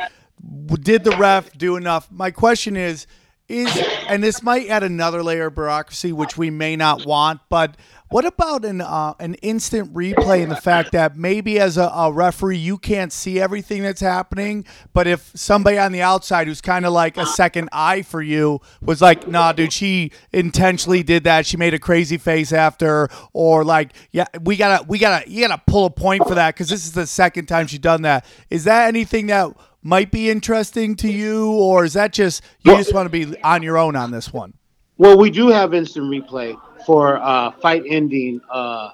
[0.81, 2.11] did the ref do enough?
[2.11, 3.07] My question is,
[3.49, 3.69] is
[4.09, 7.77] and this might add another layer of bureaucracy, which we may not want, but
[8.09, 12.12] what about an uh, an instant replay and the fact that maybe as a, a
[12.12, 16.87] referee you can't see everything that's happening, but if somebody on the outside who's kind
[16.87, 21.47] of like a second eye for you was like, "Nah, dude, she intentionally did that.
[21.47, 25.62] She made a crazy face after," or like, "Yeah, we gotta, we gotta, you gotta
[25.66, 28.64] pull a point for that because this is the second time she done that." Is
[28.64, 29.51] that anything that
[29.83, 33.64] might be interesting to you, or is that just you just want to be on
[33.64, 34.55] your own on this one?
[34.99, 38.90] well, we do have instant replay for uh, fight ending, uh,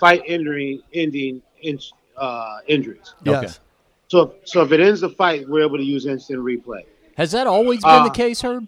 [0.00, 1.78] fight ending, ending in,
[2.16, 3.14] uh, injuries.
[3.26, 3.42] Okay.
[3.42, 3.60] Yes.
[4.08, 6.82] So, if, so if it ends the fight, we're able to use instant replay.
[7.16, 8.66] Has that always been Uh, the case, Herb?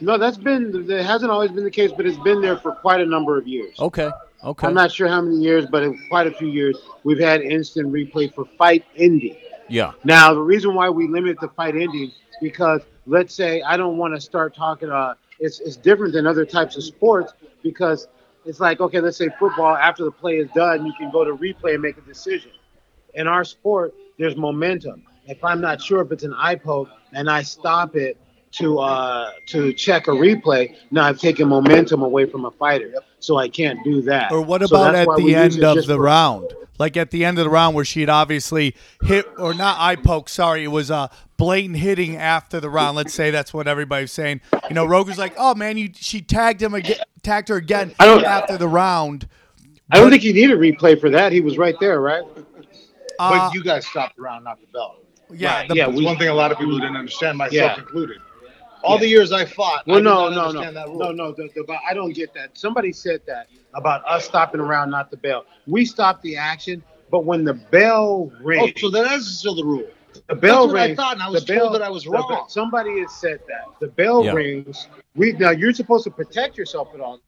[0.00, 3.00] No, that's been it hasn't always been the case, but it's been there for quite
[3.00, 3.78] a number of years.
[3.78, 4.10] Okay.
[4.44, 4.66] Okay.
[4.66, 7.90] I'm not sure how many years, but in quite a few years, we've had instant
[7.90, 9.36] replay for fight ending.
[9.68, 9.92] yeah.
[10.04, 12.12] Now, the reason why we limit the fight ending
[12.42, 14.90] because let's say I don't want to start talking.
[14.90, 17.32] Uh, it's it's different than other types of sports
[17.66, 18.08] because
[18.44, 19.76] it's like okay, let's say football.
[19.76, 22.52] After the play is done, you can go to replay and make a decision.
[23.14, 25.02] In our sport, there's momentum.
[25.26, 28.16] If I'm not sure if it's an eye poke and I stop it
[28.52, 32.94] to uh, to check a replay, now I've taken momentum away from a fighter,
[33.26, 34.30] so I can't do that.
[34.32, 36.52] Or what about that's at the end of the for- round?
[36.78, 40.28] Like at the end of the round where she'd obviously hit or not eye poke,
[40.28, 41.08] sorry, it was a
[41.38, 42.96] blatant hitting after the round.
[42.96, 44.42] Let's say that's what everybody's saying.
[44.68, 48.04] You know, Roger's like, "Oh man, you she tagged him again, tagged her again I
[48.04, 49.26] don't- after the round."
[49.90, 51.32] I don't think you need a replay for that.
[51.32, 52.24] He was right there, right?
[53.18, 54.96] Uh, but you guys stopped the round, not the bell.
[55.32, 57.78] yeah, Right, the- yeah, we- one thing a lot of people didn't understand, myself Yeah.
[57.78, 58.18] included.
[58.82, 61.10] All the years I fought, I Well, did no, not no, no, understand that no,
[61.12, 61.32] no.
[61.32, 62.56] The, the, but I don't get that.
[62.58, 65.44] Somebody said that about us stopping around, not the bell.
[65.66, 69.64] We stopped the action, but when the bell rings, Oh, so that is still the
[69.64, 69.84] rule.
[70.28, 72.06] the bell that's what I thought, and I was the bell, told that I was
[72.06, 72.26] wrong.
[72.28, 74.32] bell- somebody has said that the bell Yeah.
[74.32, 74.88] rings.
[75.14, 77.22] We now you're supposed to protect yourself at all times.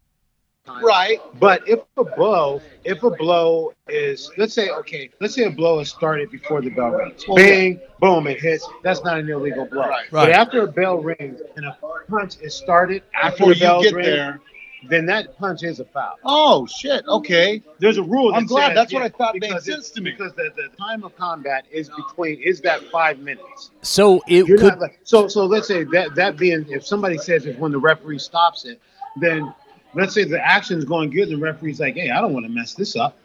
[0.82, 1.18] Right.
[1.40, 5.80] But if a blow, if a blow is, let's say, okay, let's say a blow
[5.80, 7.24] is started before the bell rings.
[7.28, 8.66] Oh, Bang, boom, it hits.
[8.82, 9.80] That's not an illegal blow.
[9.82, 9.90] Right.
[9.90, 10.26] Right.
[10.26, 11.76] But after a bell rings and a
[12.08, 14.40] punch is started after Before the you bell get rings, there.
[14.88, 16.16] then that punch is a foul.
[16.24, 17.04] Oh shit.
[17.08, 17.62] Okay.
[17.78, 18.34] There's a rule.
[18.34, 18.68] I'm glad.
[18.68, 20.10] says- That's what I thought made because sense to me.
[20.12, 23.70] Because the, the time of combat is between is that five minutes.
[23.82, 24.78] So it You're could.
[24.78, 28.18] not so so let's say that that being if somebody says it's when the referee
[28.20, 28.80] stops it,
[29.16, 29.52] then
[29.94, 32.52] let's say the action's going good, and the referee's like, hey, I don't want to
[32.52, 33.16] mess this up.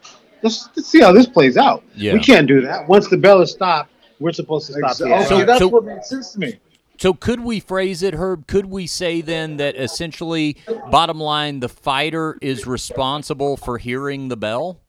[0.41, 1.83] Let's, let's see how this plays out.
[1.95, 2.13] Yeah.
[2.13, 2.87] We can't do that.
[2.87, 5.09] Once the bell is stopped, we're supposed to stop Exactly.
[5.09, 5.33] the action.
[5.37, 6.59] Okay, that's so- what made sense to me.
[6.99, 8.45] So could we phrase it, Herb?
[8.47, 10.57] Could we say then that essentially,
[10.91, 14.79] bottom line, the fighter is responsible for hearing the bell?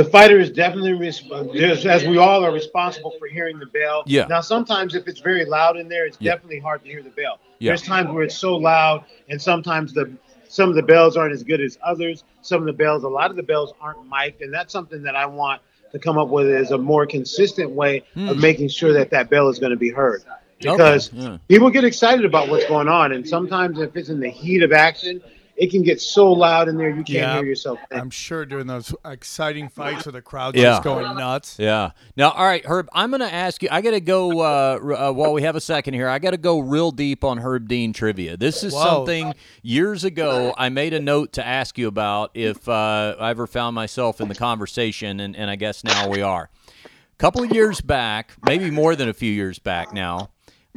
[0.00, 4.02] The fighter is definitely, as we all are responsible for hearing the bell.
[4.06, 4.26] Yeah.
[4.30, 6.32] Now, sometimes if it's very loud in there, it's Yeah.
[6.32, 7.38] definitely hard to hear the bell.
[7.58, 7.72] Yeah.
[7.72, 10.10] There's times where it's so loud, and sometimes the
[10.48, 12.24] some of the bells aren't as good as others.
[12.40, 15.14] Some of the bells, a lot of the bells aren't mic'd, and that's something that
[15.14, 15.60] I want
[15.92, 19.50] to come up with is a more consistent way of making sure that that bell
[19.50, 20.22] is going to be heard.
[20.60, 21.20] Because Hmm.
[21.20, 21.36] yeah.
[21.46, 24.72] people get excited about what's going on, and sometimes if it's in the heat of
[24.72, 25.20] action,
[25.60, 27.34] it can get so loud in there you can't Yeah.
[27.36, 27.78] hear yourself.
[27.90, 28.00] think.
[28.00, 30.70] I'm sure during those exciting fights where the crowd's Yeah.
[30.70, 31.56] just going nuts.
[31.58, 31.90] Yeah.
[32.16, 32.88] Now, all right, Herb.
[32.94, 33.68] I'm going to ask you.
[33.70, 34.40] I got to go.
[34.40, 37.36] Uh, uh, while we have a second here, I got to go real deep on
[37.38, 38.38] Herb Dean trivia.
[38.38, 38.82] This is Whoa.
[38.84, 43.46] something years ago I made a note to ask you about if uh, I ever
[43.46, 46.48] found myself in the conversation, and, and I guess now we are.
[46.86, 50.30] A couple of years back, maybe more than a few years back now,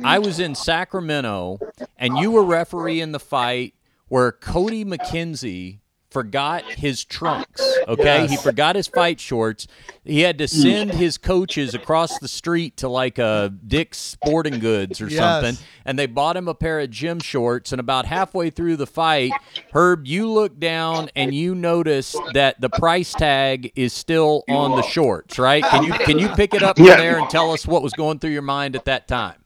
[0.04, 1.60] I was in Sacramento,
[1.98, 3.76] and you were refereeing the fight
[4.14, 5.80] where Cody McKenzie
[6.12, 7.68] forgot his trunks.
[7.88, 9.66] Okay, he forgot his fight shorts.
[10.04, 10.94] He had to send mm.
[10.94, 15.18] his coaches across the street to like a Dick's Sporting Goods or Yes.
[15.18, 17.72] something, and they bought him a pair of gym shorts.
[17.72, 19.32] And about halfway through the fight,
[19.74, 24.84] Herb, you look down and you notice that the price tag is still on the
[24.84, 25.40] shorts.
[25.40, 25.64] Right?
[25.64, 26.98] Can you can you pick it up from Yeah.
[26.98, 29.44] there and tell us what was going through your mind at that time?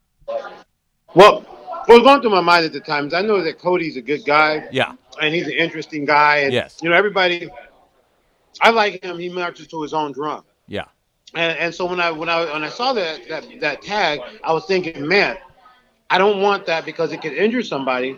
[1.16, 1.46] Well,
[1.88, 4.02] what was going through my mind at the time is I know that Cody's a
[4.02, 4.94] good guy Yeah.
[5.22, 6.38] and he's an interesting guy.
[6.38, 6.78] And, Yes.
[6.82, 7.50] You know, everybody,
[8.62, 9.18] I like him.
[9.20, 10.44] He marches to his own drum.
[10.68, 10.86] Yeah.
[11.34, 14.54] And, and so when I when I when I saw that, that that tag, I
[14.54, 15.38] was thinking, man,
[16.10, 18.18] I don't want that because it could injure somebody.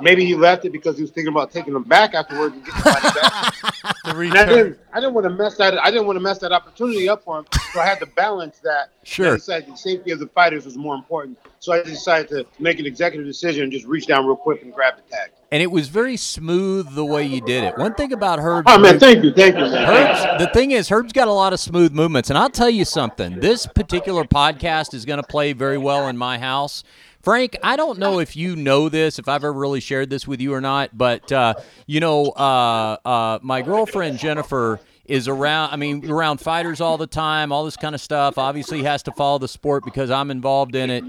[0.00, 2.80] Maybe he left it because he was thinking about taking them back afterwards and getting
[2.82, 3.54] somebody back.
[4.04, 6.52] And I didn't I didn't want to mess that I didn't want to mess that
[6.52, 7.46] opportunity up for him.
[7.72, 8.90] So I had to balance that.
[9.02, 9.32] Sure.
[9.32, 11.38] I decided the safety of the fighters was more important.
[11.58, 14.72] So I decided to make an executive decision and just reach down real quick and
[14.72, 15.30] grab the tag.
[15.50, 17.78] And it was very smooth the way you did it.
[17.78, 18.64] One thing about Herb.
[18.68, 19.86] Oh man, thank you, thank you, man.
[19.86, 22.84] Herb's, the thing is, Herb's got a lot of smooth movements, and I'll tell you
[22.84, 23.38] something.
[23.38, 26.82] This particular podcast is going to play very well in my house.
[27.26, 30.40] Frank, I don't know if you know this, if I've ever really shared this with
[30.40, 35.72] you or not, but uh, you know, uh, uh, my girlfriend Jennifer is around.
[35.72, 38.38] I mean, around fighters all the time, all this kind of stuff.
[38.38, 41.02] Obviously, has to follow the sport because I'm involved in it.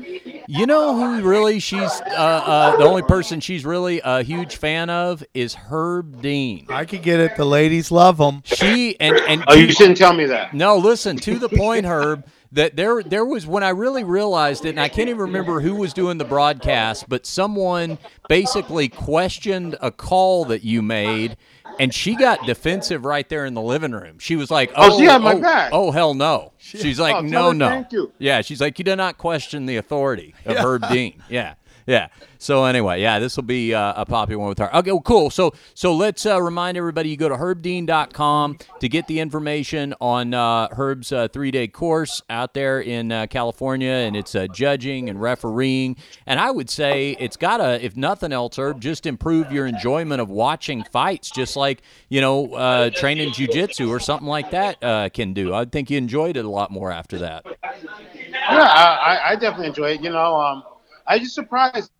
[0.47, 4.89] You know who really she's uh, uh, the only person she's really a huge fan
[4.89, 6.65] of is Herb Dean.
[6.69, 7.35] I could get it.
[7.35, 8.41] The ladies love him.
[8.43, 10.55] She and and Oh, you shouldn't tell me that.
[10.55, 12.25] no, listen to the point, Herb.
[12.53, 15.75] That there, there was when I really realized it, and I can't even remember who
[15.75, 17.97] was doing the broadcast, but someone
[18.29, 21.35] basically questioned a call that you made,
[21.79, 24.19] and she got defensive right there in the living room.
[24.19, 25.69] She was like, "Oh, Oh, she had my oh, back.
[25.73, 28.13] Oh hell no!" She's like, Oh, "No, no." thank you.
[28.17, 31.55] Yeah, she's like, "You do not question the authority of Herb Dean." Yeah.
[31.87, 32.09] Yeah.
[32.37, 34.75] So anyway, yeah, this will be uh, a popular one with her.
[34.75, 35.29] Okay, well, cool.
[35.29, 40.33] So so let's uh, remind everybody you go to herbdean.com to get the information on
[40.33, 45.09] uh, Herb's uh, three day course out there in uh, California, and it's uh, judging
[45.09, 45.95] and refereeing.
[46.25, 50.19] And I would say it's got to, if nothing else, Herb, just improve your enjoyment
[50.21, 55.53] of watching fights, just like you know training jujitsu or something like that can do.
[55.53, 57.45] I think you enjoyed it a lot more after that.
[57.45, 60.01] Yeah, I, I- I definitely enjoy it.
[60.01, 60.63] You know, um,
[61.07, 61.91] I just surprised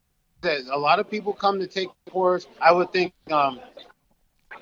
[0.42, 2.48] that a lot of people come to take the course.
[2.62, 3.60] I would think um,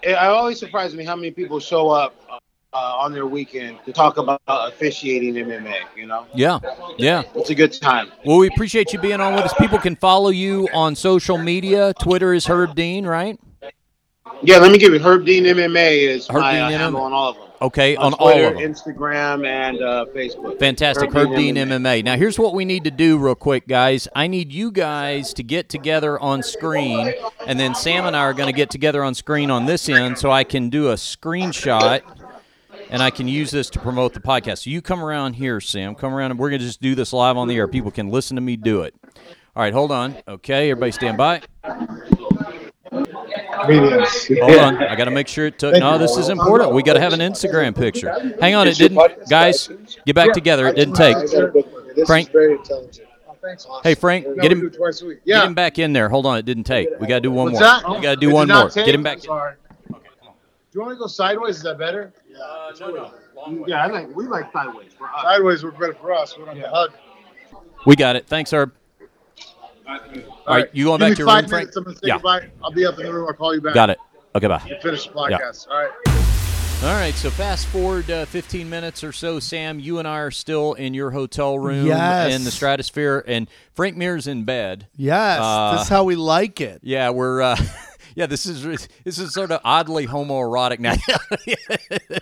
[0.03, 2.37] it, it always surprises me how many people show up uh,
[2.73, 5.75] uh, on their weekend to talk about officiating MMA.
[5.95, 6.59] You know, Yeah,
[6.97, 7.23] yeah.
[7.35, 8.11] it's a good time.
[8.25, 9.53] Well, we appreciate you being on with us.
[9.53, 11.93] People can follow you on social media.
[11.99, 13.39] Twitter is Herb Dean, right?
[14.43, 16.77] Yeah, let me give you Herb Dean MMA is Herb my Dean uh, MMA.
[16.77, 17.44] handle on all of them.
[17.61, 18.57] Okay, on, On, all of them.
[18.57, 20.59] Instagram, and uh, Facebook.
[20.59, 21.11] Fantastic.
[21.13, 22.03] Herb Dean MMA.
[22.03, 24.07] Now, here's what we need to do, real quick, guys.
[24.15, 27.13] I need you guys to get together on screen,
[27.47, 30.17] and then Sam and I are going to get together on screen on this end
[30.17, 32.01] so I can do a screenshot
[32.89, 34.63] and I can use this to promote the podcast.
[34.63, 35.95] So you come around here, Sam.
[35.95, 37.67] Come around, and we're going to just do this live on the air.
[37.67, 38.93] People can listen to me do it.
[39.55, 40.17] All right, hold on.
[40.27, 41.41] Okay, everybody stand by.
[43.03, 44.27] Comedians.
[44.39, 44.83] Hold on.
[44.83, 45.75] I got to make sure it took.
[45.75, 46.73] No, this is important.
[46.73, 48.11] We got to have an Instagram picture.
[48.39, 48.67] Hang on.
[48.67, 49.29] It didn't.
[49.29, 49.69] Guys,
[50.05, 50.67] get back together.
[50.67, 51.17] It didn't take.
[52.05, 52.31] Frank.
[52.31, 53.07] very intelligent.
[53.27, 53.89] Oh, thanks, Austin.
[53.89, 55.25] Hey, Frank, get him- do it twice a week.
[55.25, 56.09] Get him back in there.
[56.09, 56.37] Hold on.
[56.37, 56.89] It didn't take.
[56.99, 57.61] We got to do one more.
[57.61, 57.89] that?
[57.89, 58.69] We got to do one more.
[58.69, 59.17] Get him back.
[59.17, 59.53] I'm Sorry.
[59.89, 59.95] Do
[60.73, 61.57] you want to go sideways?
[61.57, 62.11] Is that better?
[62.37, 62.73] Uh,
[63.65, 65.21] yeah, I like we like sideways for us.
[65.21, 66.37] Sideways would be better for us.
[66.37, 66.91] We don't have to hug.
[67.85, 68.27] We got it.
[68.27, 68.73] Thanks, Herb.
[69.87, 71.69] All right, you going Give back to your five room, Frank?
[71.75, 72.19] I'm say yeah.
[72.63, 73.27] I'll be up in the room.
[73.27, 73.73] I'll call you back.
[73.73, 73.99] Got it.
[74.35, 74.61] Okay, bye.
[74.67, 75.67] You Finish the podcast.
[75.69, 75.91] All right.
[76.83, 79.79] All right, so fast forward uh, 15 minutes or so, Sam.
[79.79, 82.33] You and I are still in your hotel room Yes.
[82.35, 84.87] in the Stratosphere, and Frank Mir's in bed.
[84.95, 86.81] Yes, Uh, this is how we like it.
[86.83, 87.41] Yeah, we're.
[87.41, 87.55] Uh,
[88.15, 90.95] yeah, this is this is sort of oddly homoerotic now.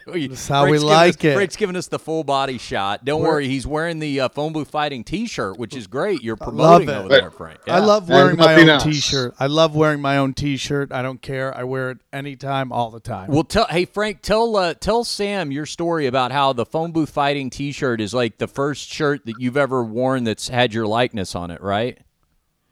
[0.08, 1.34] That's how we Frank's giving like us, it.
[1.36, 3.06] Frank's giving us the full body shot.
[3.06, 6.22] Don't We're- worry, he's wearing the uh, phone booth fighting T-shirt, which is great.
[6.24, 7.60] You're promoting over there, Frank.
[7.68, 8.84] I love wearing my own else.
[8.84, 9.36] T-shirt.
[9.40, 10.92] I love wearing my own T-shirt.
[10.92, 11.56] I don't care.
[11.56, 13.30] I wear it anytime, all the time.
[13.32, 17.10] Well, tell hey Frank, tell uh, tell Sam your story about how the phone booth
[17.12, 21.36] fighting T-shirt is like the first shirt that you've ever worn that's had your likeness
[21.36, 22.00] on it, right?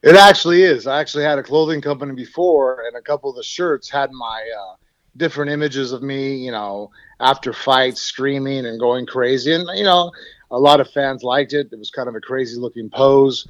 [0.03, 0.87] It actually is.
[0.87, 4.43] I actually had a clothing company before, and a couple of the shirts had my
[4.59, 4.75] uh,
[5.15, 9.53] different images of me, you know, after fights, screaming and going crazy.
[9.53, 10.11] And, you know,
[10.49, 11.69] a lot of fans liked it.
[11.71, 13.47] It was kind of a crazy looking pose,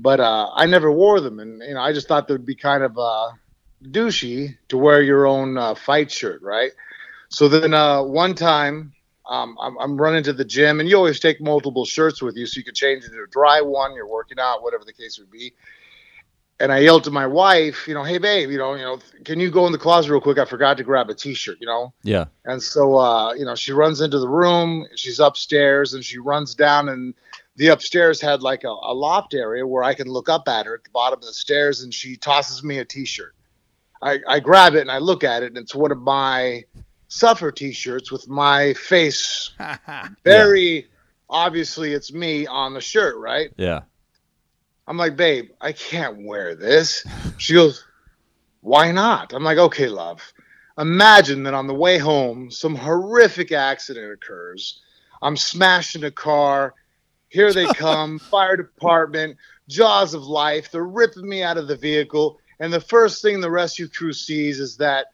[0.00, 1.38] but uh, I never wore them.
[1.38, 3.30] And, you know, I just thought that would be kind of uh,
[3.84, 6.72] douchey to wear your own uh, fight shirt, right?
[7.28, 8.92] So then uh, one time,
[9.28, 12.44] um, I'm, I'm running to the gym, and you always take multiple shirts with you
[12.44, 15.30] so you can change into a dry one, you're working out, whatever the case would
[15.30, 15.54] be
[16.60, 19.40] and I yelled to my wife, you know, hey babe, you know, you know, can
[19.40, 20.38] you go in the closet real quick?
[20.38, 21.92] I forgot to grab a t-shirt, you know.
[22.02, 22.26] Yeah.
[22.44, 24.86] And so, uh, you know, she runs into the room.
[24.94, 27.14] She's upstairs, and she runs down, and
[27.56, 30.74] the upstairs had like a, a loft area where I can look up at her
[30.74, 33.34] at the bottom of the stairs, and she tosses me a t-shirt.
[34.00, 36.64] I, I grab it and I look at it, and it's one of my
[37.08, 39.50] suffer t-shirts with my face
[40.24, 40.88] very
[41.32, 43.50] obviously it's me on the shirt, right?
[43.56, 43.80] Yeah.
[44.86, 47.04] I'm like, babe, I can't wear this.
[47.38, 47.84] She goes,
[48.60, 49.32] why not?
[49.32, 50.20] I'm like, okay, love.
[50.78, 54.80] Imagine that on the way home, some horrific accident occurs.
[55.20, 56.74] I'm smashing a car.
[57.28, 59.36] Here they come, fire department,
[59.68, 60.70] jaws of life.
[60.70, 62.38] They're ripping me out of the vehicle.
[62.60, 65.06] And the first thing the rescue crew sees is that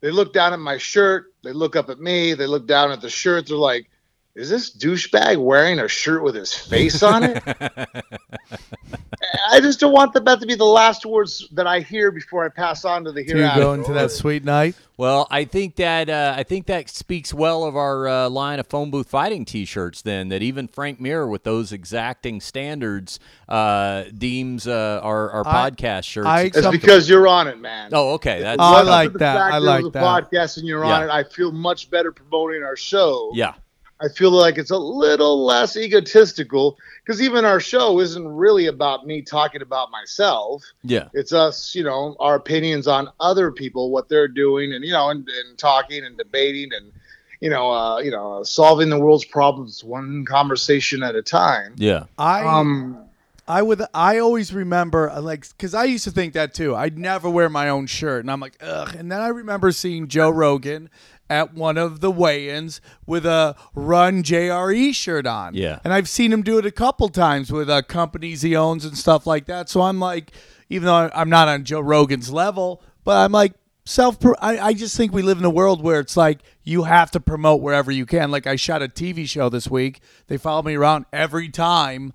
[0.00, 1.32] they look down at my shirt.
[1.42, 2.34] They look up at me.
[2.34, 3.48] They look down at the shirt.
[3.48, 3.88] They're like,
[4.34, 7.42] is this douchebag wearing a shirt with his face on it?
[9.50, 12.44] I just don't want the, that to be the last words that I hear before
[12.44, 13.60] I pass on to the To hereafter.
[13.60, 14.74] go into that sweet night.
[14.98, 18.66] Well, I think that uh, I think that speaks well of our uh, line of
[18.66, 20.00] phone booth fighting T-shirts.
[20.02, 25.70] Then that even Frank Mir, with those exacting standards, uh, deems uh, our our I-
[25.70, 26.26] podcast shirts.
[26.26, 27.90] I- It's because you're on it, man.
[27.92, 28.40] oh, okay.
[28.40, 29.36] That's Oh, I like that.
[29.36, 30.02] I like that.
[30.30, 30.92] podcast and you're Yeah.
[30.94, 31.10] on it.
[31.10, 33.32] I feel much better promoting our show.
[33.34, 33.54] yeah.
[34.00, 39.06] I feel like it's a little less egotistical because even our show isn't really about
[39.06, 40.62] me talking about myself.
[40.82, 41.08] Yeah.
[41.14, 45.08] It's us, you know, our opinions on other people, what they're doing, and you know,
[45.08, 46.92] and, and talking and debating and
[47.40, 51.74] you know, uh, you know, solving the world's problems one conversation at a time.
[51.76, 52.04] Yeah.
[52.18, 53.06] I Um,
[53.48, 56.74] I would I always remember uh, like because I used to think that too.
[56.74, 58.94] I'd never wear my own shirt, and I'm like ugh.
[58.94, 60.90] And then I remember seeing Joe Rogan
[61.28, 65.54] at one of the weigh-ins with a Run JRE shirt on.
[65.54, 65.80] Yeah.
[65.84, 68.96] and I've seen him do it a couple times with uh, companies he owns and
[68.96, 69.68] stuff like that.
[69.68, 70.32] So I'm like,
[70.68, 73.54] even though I'm not on Joe Rogan's level, but I'm like
[73.84, 74.18] self.
[74.40, 77.20] I, I just think we live in a world where it's like you have to
[77.20, 78.30] promote wherever you can.
[78.30, 80.00] Like I shot a TV show this week.
[80.26, 82.12] They follow me around every time.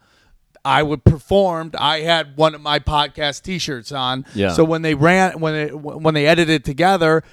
[0.64, 1.76] I would performed.
[1.76, 4.26] I had one of my podcast T-shirts on.
[4.36, 4.50] Yeah.
[4.50, 7.24] So when they ran, when they when they edited it together,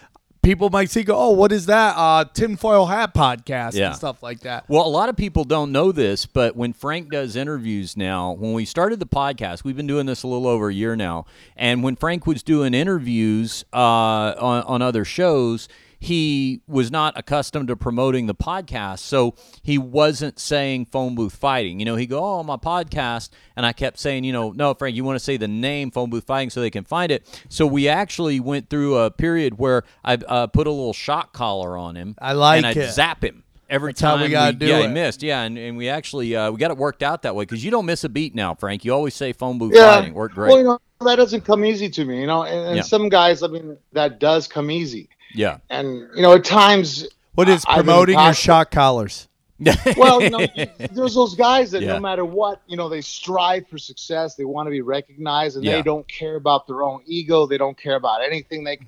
[0.49, 1.94] people might see, go, "Oh, what is that?
[1.94, 3.88] Uh, tinfoil hat podcast Yeah.
[3.88, 7.11] and stuff like that." Well, a lot of people don't know this, but when Frank
[7.12, 10.70] does interviews now, when we started the podcast, we've been doing this a little over
[10.70, 15.68] a year now, and when Frank was doing interviews uh, on, on other shows,
[15.99, 21.80] he was not accustomed to promoting the podcast, so he wasn't saying phone booth fighting.
[21.80, 24.94] You know, he go, "Oh, my podcast," and I kept saying, "You know, no, Frank,
[24.96, 27.66] you want to say the name phone booth fighting so they can find it." So
[27.66, 31.96] we actually went through a period where I uh, put a little shock collar on
[31.96, 32.14] him.
[32.20, 32.92] I like and I it.
[32.92, 34.88] zap him every That's how time we gotta do yeah, he it.
[34.90, 35.22] missed.
[35.22, 37.70] Yeah, and, and we actually uh, we got it worked out that way because you
[37.70, 38.84] don't miss a beat now, Frank.
[38.84, 39.96] You always say phone booth yeah.
[39.96, 40.14] fighting.
[40.14, 40.49] Worked great.
[40.51, 42.82] Well, you know, that doesn't come easy to me, you know, and, and Yeah.
[42.82, 45.09] some guys, I mean, that does come easy.
[45.35, 45.59] Yeah.
[45.70, 49.29] And, you know, at times, What is I- I've been promoting your shock collars?
[49.97, 50.47] well, you know,
[50.93, 51.95] there's those guys that Yeah.
[51.95, 54.37] no matter what, you know, they strive for success.
[54.37, 55.72] They want to be recognized, and Yeah.
[55.76, 57.45] they don't care about their own ego.
[57.47, 58.62] They don't care about anything.
[58.62, 58.79] They,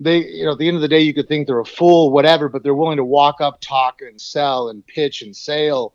[0.00, 2.10] they, you know, at the end of the day, you could think they're a fool,
[2.10, 5.92] whatever, but they're willing to walk up, talk, and sell, and pitch, and sale,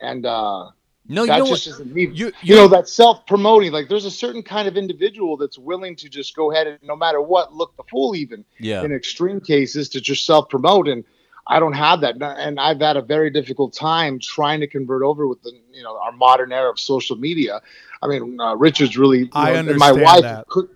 [0.00, 0.70] and uh,
[1.08, 1.74] no, you know just what?
[1.74, 2.02] isn't me.
[2.02, 3.72] You- You, you- know, that self-promoting.
[3.72, 6.94] Like, there's a certain kind of individual that's willing to just go ahead and, no
[6.96, 8.84] matter what, look the fool, even Yeah.
[8.84, 10.86] in extreme cases, to just self-promote.
[10.88, 11.04] And
[11.46, 15.26] I don't have that, and I've had a very difficult time trying to convert over
[15.26, 17.62] with the, you know, our modern era of social media.
[18.02, 20.22] I mean, uh, Richard's really, you I know, and my understand wife.
[20.22, 20.46] that.
[20.48, 20.68] could-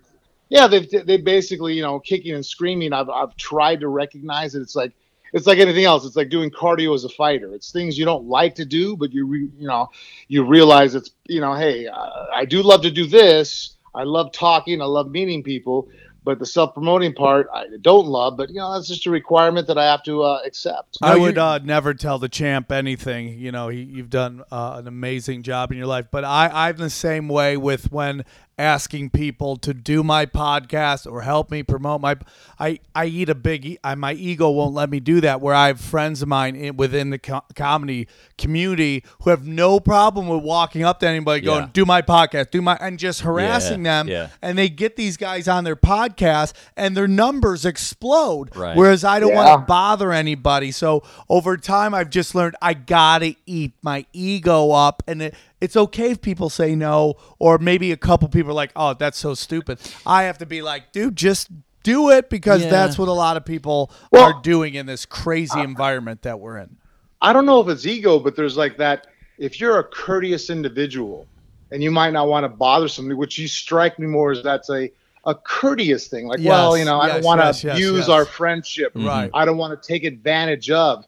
[0.49, 2.93] yeah, they they basically, you know, kicking and screaming.
[2.93, 4.61] I've I've tried to recognize it.
[4.61, 4.91] It's like
[5.33, 6.05] it's like anything else.
[6.05, 7.53] It's like doing cardio as a fighter.
[7.53, 9.89] It's things you don't like to do, but you re, you know
[10.27, 13.75] you realize it's you know, hey, uh, I do love to do this.
[13.95, 14.81] I love talking.
[14.81, 15.89] I love meeting people.
[16.25, 18.37] But the self-promoting part, I don't love.
[18.37, 20.97] But you know, that's just a requirement that I have to uh, accept.
[21.01, 23.37] I No, would uh, never tell the champ anything.
[23.39, 26.07] You know, he, you've done uh, an amazing job in your life.
[26.11, 28.23] But I, I'm the same way with when
[28.57, 32.15] asking people to do my podcast or help me promote my.
[32.59, 33.77] I, I eat a big.
[33.83, 35.41] I, my ego won't let me do that.
[35.41, 39.79] Where I have friends of mine in, within the co- comedy community who have no
[39.79, 41.69] problem with walking up to anybody, going, Yeah.
[41.73, 44.07] "Do my podcast, do my," and just harassing them.
[44.07, 44.29] yeah.
[44.41, 48.55] And they get these guys on their podcast, and their numbers explode.
[48.55, 48.75] Right.
[48.75, 49.43] Whereas I don't Yeah.
[49.45, 50.71] want to bother anybody.
[50.71, 55.77] So over time, I've just learned I gotta eat my ego up, and it, it's
[55.77, 59.33] okay if people say no, or maybe a couple people are like, "Oh, that's so
[59.33, 61.47] stupid." I have to be like, "Dude, just
[61.83, 62.69] do it," because Yeah.
[62.69, 66.57] that's what a lot of people Well, are doing in this crazy environment that we're
[66.57, 66.75] in.
[67.21, 69.07] I don't know if it's ego, but there's like that.
[69.37, 71.27] If you're a courteous individual,
[71.71, 74.69] and you might not want to bother somebody, which you strike me more as that's
[74.69, 74.91] a
[75.25, 76.27] a courteous thing.
[76.27, 78.09] Like, well, you know, I yes, don't want to yes, yes, abuse yes.
[78.09, 78.91] our friendship.
[78.93, 79.31] Right.
[79.33, 81.05] I don't want to take advantage of.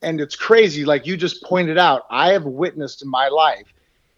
[0.00, 2.06] And it's crazy, like you just pointed out.
[2.10, 3.66] I have witnessed in my life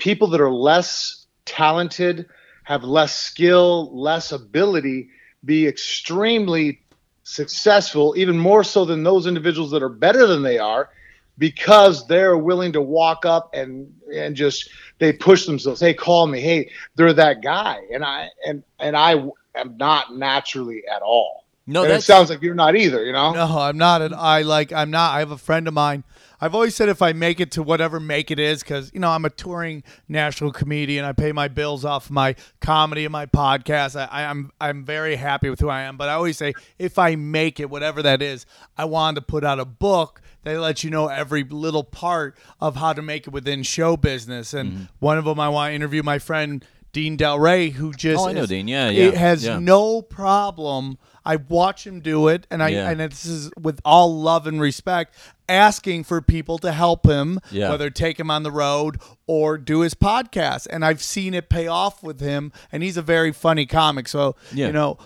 [0.01, 2.27] people that are less talented,
[2.65, 5.11] have less skill, less ability,
[5.45, 6.81] be extremely
[7.23, 10.91] successful, even more so than those individuals that are better than they are,
[11.39, 15.81] because they're willing to walk up and and just they push themselves.
[15.81, 16.41] Hey, call me.
[16.41, 19.13] Hey, they're that guy, and I and and I
[19.55, 21.45] am not naturally at all.
[21.67, 23.05] No, and it sounds like you're not either.
[23.05, 23.33] You know.
[23.33, 24.03] No, I'm not.
[24.03, 24.73] An, I like.
[24.73, 25.15] I'm not.
[25.15, 26.05] I have a friend of mine.
[26.41, 29.11] I've always said if I make it to whatever make it is, because you know
[29.11, 31.05] I'm a touring national comedian.
[31.05, 33.95] I pay my bills off my comedy and my podcast.
[34.01, 35.97] I, I, I'm I'm very happy with who I am.
[35.97, 38.47] But I always say if I make it, whatever that is,
[38.79, 42.77] I wanted to put out a book that lets you know every little part of
[42.77, 44.55] how to make it within show business.
[44.55, 44.83] And Mm-hmm.
[45.01, 48.33] one of them, I want to interview my friend Dean Delray, who just Oh, I
[48.33, 48.67] know is- Dean.
[48.69, 49.59] Yeah, yeah, it has yeah.
[49.59, 50.99] no problem.
[51.25, 52.91] I watch him do it, and I Yeah.
[52.91, 55.15] and this is with all love and respect,
[55.49, 57.71] asking for people to help him, Yeah.
[57.71, 60.67] whether take him on the road or do his podcast.
[60.71, 64.09] And I've seen it pay off with him, and he's a very funny comic.
[64.09, 64.97] So you know,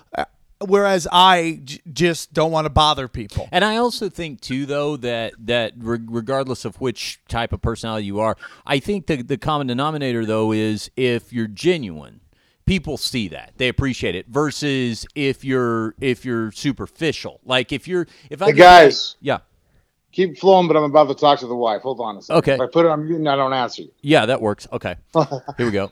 [0.66, 3.48] whereas I j- just don't want to bother people.
[3.52, 8.06] And I also think too, though, that that re- regardless of which type of personality
[8.06, 8.36] you are,
[8.66, 12.20] I think the the common denominator though is if you're genuine,
[12.66, 14.26] people see that they appreciate it.
[14.28, 19.16] Versus if you're if you're superficial, like if you're if I Hey, get- guys.
[19.20, 19.38] yeah,
[20.12, 21.82] Keep flowing, but I'm about to talk to the wife.
[21.82, 22.38] Hold on a second.
[22.38, 22.54] Okay.
[22.54, 23.90] If I put it on mute and I don't answer you.
[24.00, 24.68] yeah, that works.
[24.72, 24.94] Okay,
[25.56, 25.90] here we go.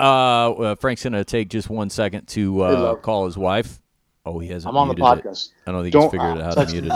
[0.00, 3.80] Uh, uh, Frank's gonna take just one second to uh, call his wife.
[4.28, 4.70] Oh, he hasn't.
[4.70, 5.28] I'm on the muted it.
[5.28, 5.50] podcast.
[5.66, 6.88] I don't think Don't he's figured uh, out how to mute it.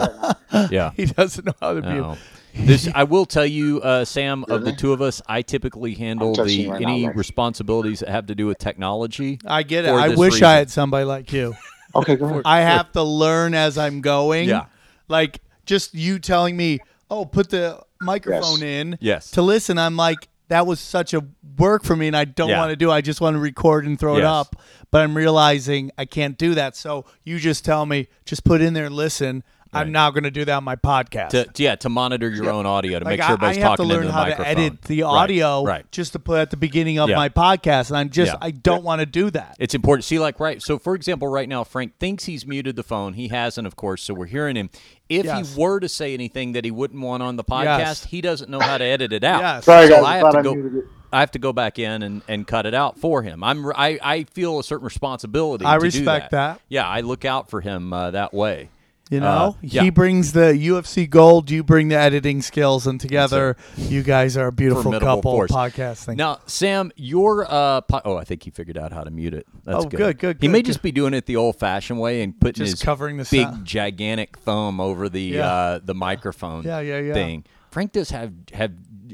[0.53, 0.71] right.
[0.71, 0.91] Yeah.
[0.97, 1.89] He doesn't know how to be.
[1.89, 2.17] No.
[2.55, 4.45] This I will tell you, uh, Sam.
[4.49, 7.17] Of the two of us, I typically handle the right any now, Rex.
[7.19, 9.39] responsibilities that have to do with technology.
[9.47, 9.89] I get it.
[9.89, 10.45] I wish reason.
[10.49, 11.55] I had somebody like you.
[11.95, 12.43] Okay, go ahead.
[12.47, 14.49] I have to learn as I'm going.
[14.49, 14.65] Yeah.
[15.09, 16.79] Like just you telling me,
[17.11, 18.63] oh, put the microphone Yes.
[18.63, 18.99] in.
[18.99, 19.31] Yes.
[19.33, 21.23] To listen, I'm like, that was such a
[21.59, 22.61] work for me, and I don't Yeah.
[22.61, 22.91] want to do.
[22.91, 24.57] I just want to record and throw it up.
[24.93, 26.77] But I'm realizing I can't do that.
[26.77, 29.43] So you just tell me, just put in there and listen.
[29.75, 31.31] I'm now going to do that on my podcast.
[31.31, 33.63] To, to- yeah, to monitor your own audio to like make sure I, I everybody's
[33.63, 34.45] have to learn into the how microphone.
[34.45, 35.91] to edit the audio Right.
[35.91, 37.17] just to put at the beginning of Yeah.
[37.17, 38.39] my podcast, and I'm just Yeah.
[38.43, 39.57] I don't want to do that.
[39.59, 40.05] It's important.
[40.05, 40.61] See, like, right.
[40.61, 43.15] So, for example, right now, Frank thinks he's muted the phone.
[43.15, 44.03] He hasn't, of course.
[44.03, 44.69] So we're hearing him.
[45.09, 45.55] If Yes.
[45.55, 48.05] he were to say anything that he wouldn't want on the podcast, Yes.
[48.05, 49.41] he doesn't know how to edit it out.
[49.41, 49.65] Yes.
[49.65, 50.05] Sorry, so guys.
[50.05, 50.83] I I have to I go.
[51.13, 53.45] I have to go back in and, and cut it out for him.
[53.45, 55.65] I'm I, I feel a certain responsibility.
[55.67, 56.61] I to do respect that.
[56.69, 58.71] Yeah, I look out for him uh, that way.
[59.11, 59.83] You know, Uh, yeah.
[59.83, 61.51] he brings the UFC gold.
[61.51, 65.33] You bring the editing skills, and together, you guys are a beautiful Formidable couple.
[65.33, 65.51] force.
[65.51, 66.17] Podcasting.
[66.17, 69.47] Now, Sam, your uh, po- oh, I think he figured out how to mute it.
[69.65, 70.65] That's Oh, good, good, He good, may good.
[70.67, 73.67] just be doing it the old-fashioned way and putting Just his covering the big, sound.
[73.67, 75.47] gigantic thumb over the Yeah.
[75.47, 76.65] uh, the microphone.
[76.65, 77.13] Yeah, yeah, yeah.
[77.13, 77.45] Thing.
[77.71, 78.73] Frank does have have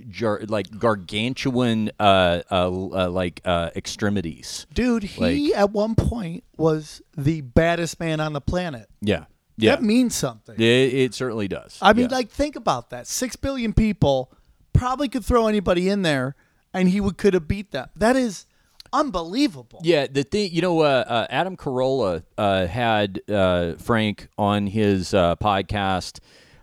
[0.08, 4.66] jar- like gargantuan uh, uh, uh, like uh, extremities.
[4.72, 8.88] Dude, he at one point was the baddest man on the planet.
[9.00, 9.24] Yeah,
[9.56, 9.76] yeah.
[9.76, 10.54] That means something.
[10.56, 11.78] it, it certainly does.
[11.82, 12.16] I mean, Yeah.
[12.16, 13.06] like, think about that.
[13.06, 14.32] Six billion people
[14.72, 16.36] probably could throw anybody in there,
[16.72, 17.88] and he would could have beat them.
[17.96, 18.46] That is
[18.92, 19.80] unbelievable.
[19.82, 25.12] Yeah, the thing, you know, uh, uh, Adam Carolla uh, had uh, Frank on his
[25.14, 26.20] uh, podcast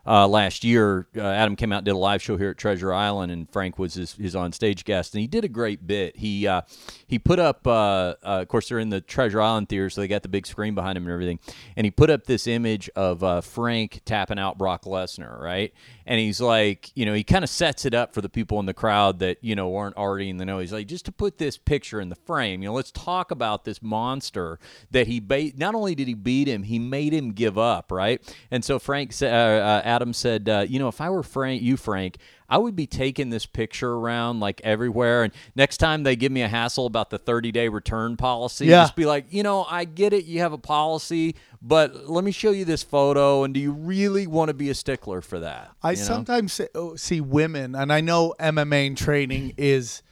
[0.08, 1.08] uh, last year.
[1.16, 3.96] Uh, Adam came out did a live show here at Treasure Island, and Frank was
[3.96, 6.18] his, his on stage guest, and he did a great bit.
[6.18, 6.62] He uh,
[7.08, 10.08] he put up, uh, uh, of course, they're in the Treasure Island theater, so they
[10.08, 11.40] got the big screen behind him and everything,
[11.76, 15.74] and he put up this image of uh, Frank tapping out Brock Lesnar, right?
[16.06, 18.66] And he's like, you know, he kind of sets it up for the people in
[18.66, 20.60] the crowd that you know aren't already in the know.
[20.60, 23.66] He's like, just to put this picture in the frame, you know, let's talk about
[23.66, 24.60] this monster
[24.92, 25.58] that he bait.
[25.58, 28.22] Not only did he beat him, he made him give up, right?
[28.52, 31.78] And so Frank, uh, uh, Adam said, uh, you know, if I were Frank, you
[31.78, 32.18] Frank,
[32.50, 35.24] I would be taking this picture around like everywhere.
[35.24, 38.84] And next time they give me a hassle about the 30 day return policy, Yeah.
[38.84, 42.32] just be like, you know, I get it, you have a policy, but let me
[42.32, 43.44] show you this photo.
[43.44, 45.72] And do you really want to be a stickler for that?
[45.82, 46.04] I You know?
[46.04, 50.04] sometimes say, oh, see women, and I know MMA and training is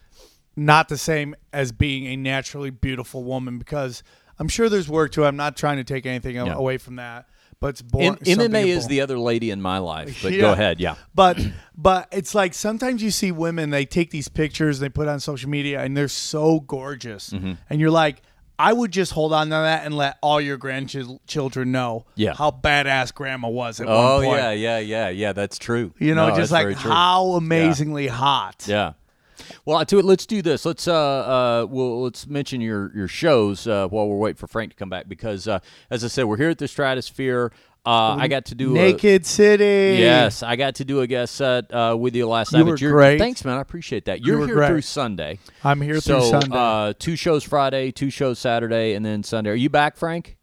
[0.55, 4.03] not the same as being a naturally beautiful woman because
[4.39, 5.27] I'm sure there's work to it.
[5.27, 7.27] I'm not trying to take anything away from that,
[7.63, 8.03] but it's born.
[8.05, 10.41] M- MMA is the other lady in my life, but Yeah.
[10.41, 10.81] go ahead.
[10.81, 10.95] Yeah.
[11.15, 11.39] But
[11.77, 15.49] but it's like sometimes you see women they take these pictures they put on social
[15.49, 17.53] media and they're so gorgeous Mm-hmm.
[17.69, 18.21] and you're like
[18.59, 22.33] I would just hold on to that and let all your grandchildren know Yeah.
[22.35, 24.41] how badass grandma was at Oh one point.
[24.41, 25.33] yeah, yeah, yeah, yeah.
[25.33, 25.93] That's true.
[25.99, 28.65] You know, No, just like how amazingly hot.
[28.67, 28.93] Yeah.
[29.65, 30.65] Well, I tell you, let's do this.
[30.65, 34.71] Let's uh, uh, well, let's mention your your shows uh, while we're waiting for Frank
[34.71, 35.59] to come back because, uh,
[35.89, 37.51] as I said, we're here at the Stratosphere.
[37.85, 39.99] Uh, I got to do a, Naked City.
[39.99, 42.67] Yes, I got to do a guest set uh, with you last You night.
[42.67, 43.19] were you're- great.
[43.19, 43.57] Thanks, man.
[43.57, 44.21] I appreciate that.
[44.25, 44.67] You're were here great.
[44.67, 45.39] through Sunday.
[45.65, 46.57] I'm here so, through Sunday.
[46.57, 49.49] Uh, two shows Friday, two shows Saturday, and then Sunday.
[49.49, 50.37] Are you back, Frank?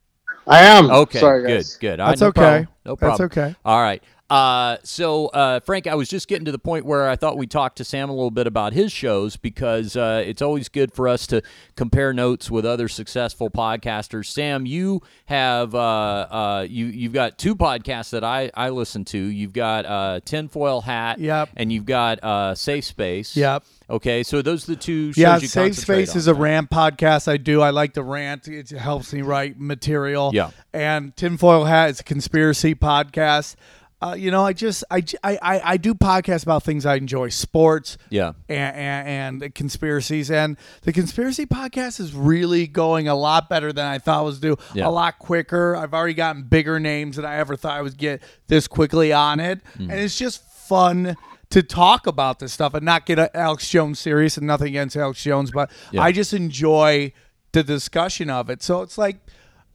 [0.46, 0.90] I am.
[0.90, 1.76] Okay, Sorry, good, guys.
[1.76, 1.98] good.
[2.00, 2.40] All That's right, no okay.
[2.40, 2.68] problem.
[2.84, 3.26] No That's problem.
[3.48, 3.56] okay.
[3.64, 4.02] All right.
[4.30, 7.50] Uh, so, uh, Frank, I was just getting to the point where I thought we'd
[7.50, 11.08] talk to Sam a little bit about his shows because uh, it's always good for
[11.08, 11.42] us to
[11.74, 14.26] compare notes with other successful podcasters.
[14.26, 19.18] Sam, you have uh, uh, you you've got two podcasts that I, I listen to.
[19.18, 21.48] You've got uh, Tinfoil Hat, Yep.
[21.56, 23.36] and you've got uh, Safe Space.
[23.36, 23.64] Yep.
[23.90, 26.18] Okay, so those are the two shows Yeah, you Safe Space on.
[26.18, 27.60] is a rant podcast I do.
[27.60, 28.46] I like to rant.
[28.46, 30.30] It helps me write material.
[30.32, 30.50] Yeah.
[30.72, 33.56] And Tinfoil Hat is a conspiracy podcast.
[34.02, 37.98] Uh, you know, I just I, I, I do podcasts about things I enjoy, sports,
[38.08, 38.32] Yeah.
[38.48, 38.76] and,
[39.06, 40.30] and, and conspiracies.
[40.30, 44.40] And the conspiracy podcast is really going a lot better than I thought it was
[44.40, 44.56] due.
[44.74, 44.86] Yeah.
[44.86, 45.76] A lot quicker.
[45.76, 49.38] I've already gotten bigger names than I ever thought I would get this quickly on
[49.38, 49.60] it.
[49.76, 49.90] Mm.
[49.90, 51.14] And it's just fun
[51.50, 55.22] to talk about this stuff and not get Alex Jones serious and nothing against Alex
[55.22, 56.02] Jones, but Yeah.
[56.02, 57.12] I just enjoy
[57.52, 58.62] the discussion of it.
[58.62, 59.18] So it's like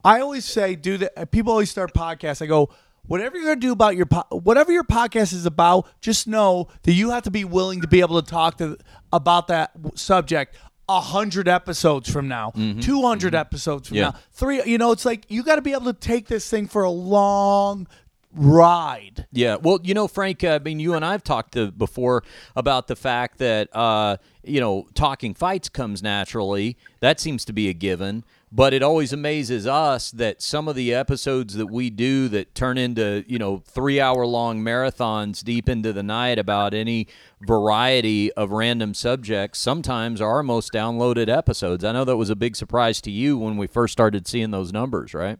[0.04, 2.40] I always say, do the people always start podcasts.
[2.40, 2.70] I go,
[3.06, 6.92] whatever you're gonna do about your po- whatever your podcast is about, just know that
[6.92, 8.76] you have to be willing to be able to talk to
[9.12, 10.56] about that subject.
[10.88, 14.02] A hundred episodes from now, 200 episodes from Mm-hmm.
[14.04, 14.10] Yeah.
[14.10, 14.62] now, three.
[14.64, 16.90] You know, it's like you got to be able to take this thing for a
[16.90, 17.88] long
[18.32, 19.26] ride.
[19.32, 20.44] Yeah, well, you know, Frank.
[20.44, 22.22] I mean, you and I've talked to, before
[22.54, 26.76] about the fact that uh, you know talking fights comes naturally.
[27.00, 28.24] That seems to be a given.
[28.56, 32.78] But it always amazes us that some of the episodes that we do that turn
[32.78, 37.06] into you know three hour long marathons deep into the night about any
[37.42, 41.84] variety of random subjects sometimes are our most downloaded episodes.
[41.84, 44.72] I know that was a big surprise to you when we first started seeing those
[44.72, 45.38] numbers, right?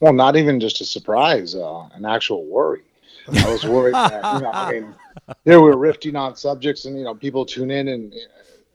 [0.00, 2.82] Well, not even just a surprise, uh, an actual worry.
[3.26, 4.94] I was worried that, you know, I mean,
[5.44, 8.12] there we're riffing on subjects and, you know, people tune in and,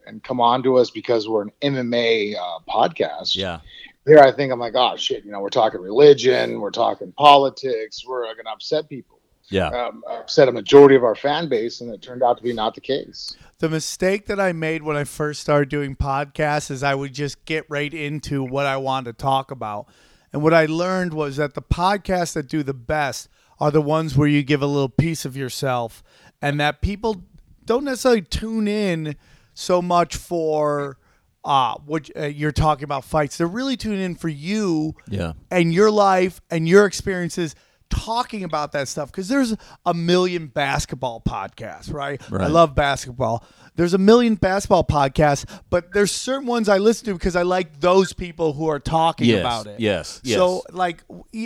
[0.10, 3.36] and come on to us because we're an MMA uh, podcast.
[3.36, 3.60] Yeah.
[4.06, 8.04] Here, I think I'm like, oh, shit, you know, we're talking religion, we're talking politics,
[8.06, 9.68] we're going to upset people, Yeah.
[9.68, 11.82] um, upset a majority of our fan base.
[11.82, 13.36] And it turned out to be not the case.
[13.60, 17.46] The mistake that I made when I first started doing podcasts is I would just
[17.46, 19.88] get right into what I wanted to talk about.
[20.34, 23.30] And what I learned was that the podcasts that do the best
[23.60, 26.02] are the ones where you give a little piece of yourself
[26.42, 27.24] and that people
[27.66, 29.16] don't necessarily tune in
[29.60, 30.98] so much for
[31.44, 33.38] uh, what uh, you're talking about fights.
[33.38, 35.34] They're really tuning in for you Yeah.
[35.52, 37.56] and your life and your experiences
[37.90, 39.56] talking about that stuff because there's
[39.86, 42.22] a million basketball podcasts right?
[42.32, 43.44] i love basketball
[43.78, 47.80] there's a million basketball podcasts but there's certain ones i listen to because i like
[47.80, 50.38] those people who are talking Yes, about it yes, yes.
[50.38, 51.04] so like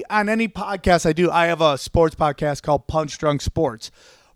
[0.10, 3.90] on any podcast i do i have a sports podcast called punch drunk sports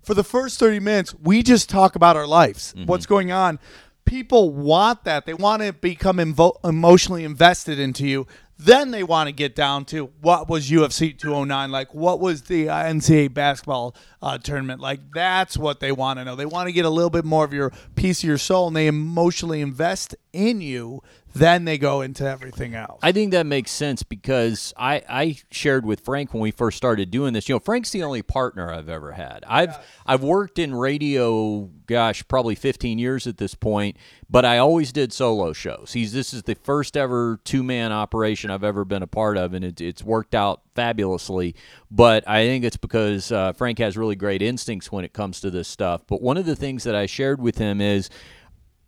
[0.08, 2.86] for the first 30 minutes we just talk about our lives Mm-hmm.
[2.86, 3.60] what's going on.
[4.06, 5.26] People want that.
[5.26, 8.26] They want to become invo- emotionally invested into you.
[8.58, 11.94] Then they want to get down to what was UFC 209 like?
[11.94, 15.02] What was the uh, NCAA basketball uh, tournament like?
[15.14, 16.36] That's what they want to know.
[16.38, 18.76] They want to get a little bit more of your piece of your soul and
[18.76, 21.02] they emotionally invest in you
[21.34, 25.86] then they go into everything else I think that makes sense because I, I shared
[25.86, 27.48] with Frank when we first started doing this.
[27.48, 29.44] You know, Frank's the only partner I've ever had.
[29.48, 33.98] I've I've worked in radio, gosh, probably 15 years at this point,
[34.30, 35.94] but I always did solo shows.
[35.94, 39.54] He's this is the first ever two man operation I've ever been a part of,
[39.54, 41.56] and it, it's worked out fabulously.
[41.90, 45.50] But I think it's because uh, Frank has really great instincts when it comes to
[45.50, 46.04] this stuff.
[46.08, 48.10] But one of the things that I shared with him is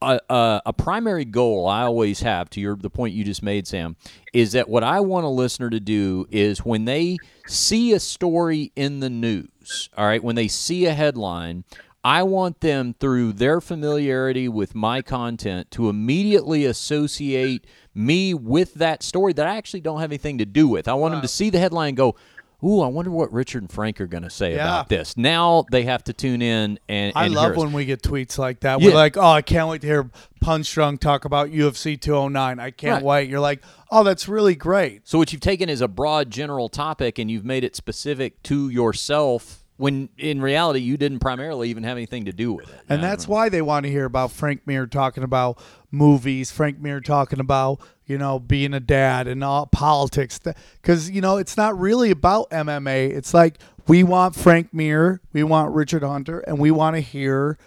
[0.02, 3.68] a, a, a primary goal I always have to your the point you just made,
[3.68, 3.96] Sam,
[4.34, 8.72] is that what I want a listener to do is when they see a story
[8.76, 11.64] in the news, all right, when they see a headline,
[12.04, 19.04] I want them through their familiarity with my content to immediately associate me with that
[19.04, 20.88] story that I actually don't have anything to do with.
[20.88, 22.16] I want them to see the headline and go,
[22.64, 24.66] Ooh, I wonder what Richard and Frank are going to say Yeah.
[24.68, 25.16] about this.
[25.16, 27.14] Now they have to tune in and.
[27.16, 28.82] I love when we get tweets like that.
[28.82, 28.88] Yeah.
[28.88, 30.10] We're like, oh, I can't wait to hear
[30.42, 32.60] Punch Drunk talk about UFC 209.
[32.60, 33.04] I can't Right.
[33.24, 33.30] wait.
[33.30, 35.08] You're like, oh, that's really great.
[35.08, 38.70] So what you've taken is a broad general topic and you've made it specific to
[38.70, 42.82] yourself when in reality you didn't primarily even have anything to do with it.
[42.90, 45.58] And that's why they want to hear about Frank Mir talking about
[45.90, 47.80] movies, Frank Mir talking about,
[48.10, 50.40] you know, being a dad and all politics.
[50.82, 53.12] Because, you know, it's not really about MMA.
[53.12, 57.58] It's like we want Frank Mir, we want Richard Hunter, and we want to hear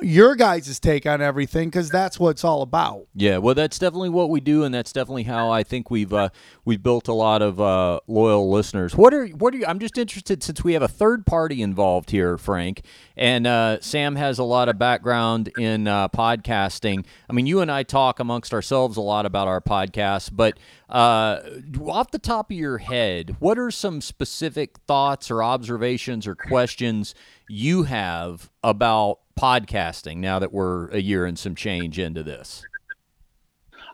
[0.00, 3.06] your guys' take on everything because that's what it's all about.
[3.14, 6.28] Yeah, well, that's definitely what we do, and that's definitely how I think we've uh,
[6.64, 8.96] we've built a lot of uh, loyal listeners.
[8.96, 9.66] What are what are you?
[9.66, 12.82] I'm just interested since we have a third party involved here, Frank,
[13.16, 17.04] and uh, Sam has a lot of background in uh, podcasting.
[17.28, 21.40] I mean, you and I talk amongst ourselves a lot about our podcast, but uh,
[21.86, 27.14] off the top of your head, what are some specific thoughts or observations or questions
[27.48, 32.66] you have about podcasting now that we're a year and some change into this?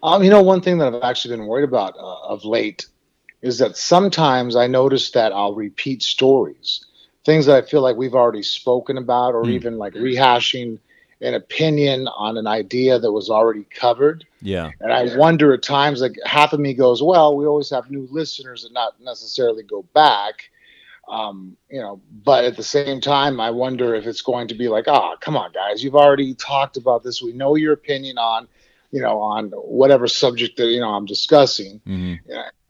[0.02, 2.86] Um, you know, one thing that I've actually been worried about uh, of late
[3.42, 6.84] is that sometimes I notice that I'll repeat stories,
[7.24, 9.50] things that I feel like we've already spoken about, or Hmm.
[9.50, 10.78] even like rehashing
[11.20, 14.26] an opinion on an idea that was already covered.
[14.42, 17.90] Yeah, And I wonder at times, like half of me goes, well, we always have
[17.90, 20.50] new listeners that not necessarily go back.
[21.08, 24.68] Um, you know, but at the same time, I wonder if it's going to be
[24.68, 27.22] like, ah, come on, guys, you've already talked about this.
[27.22, 28.48] We know your opinion on,
[28.90, 32.20] you know, on whatever subject that you know I'm discussing, Mhm.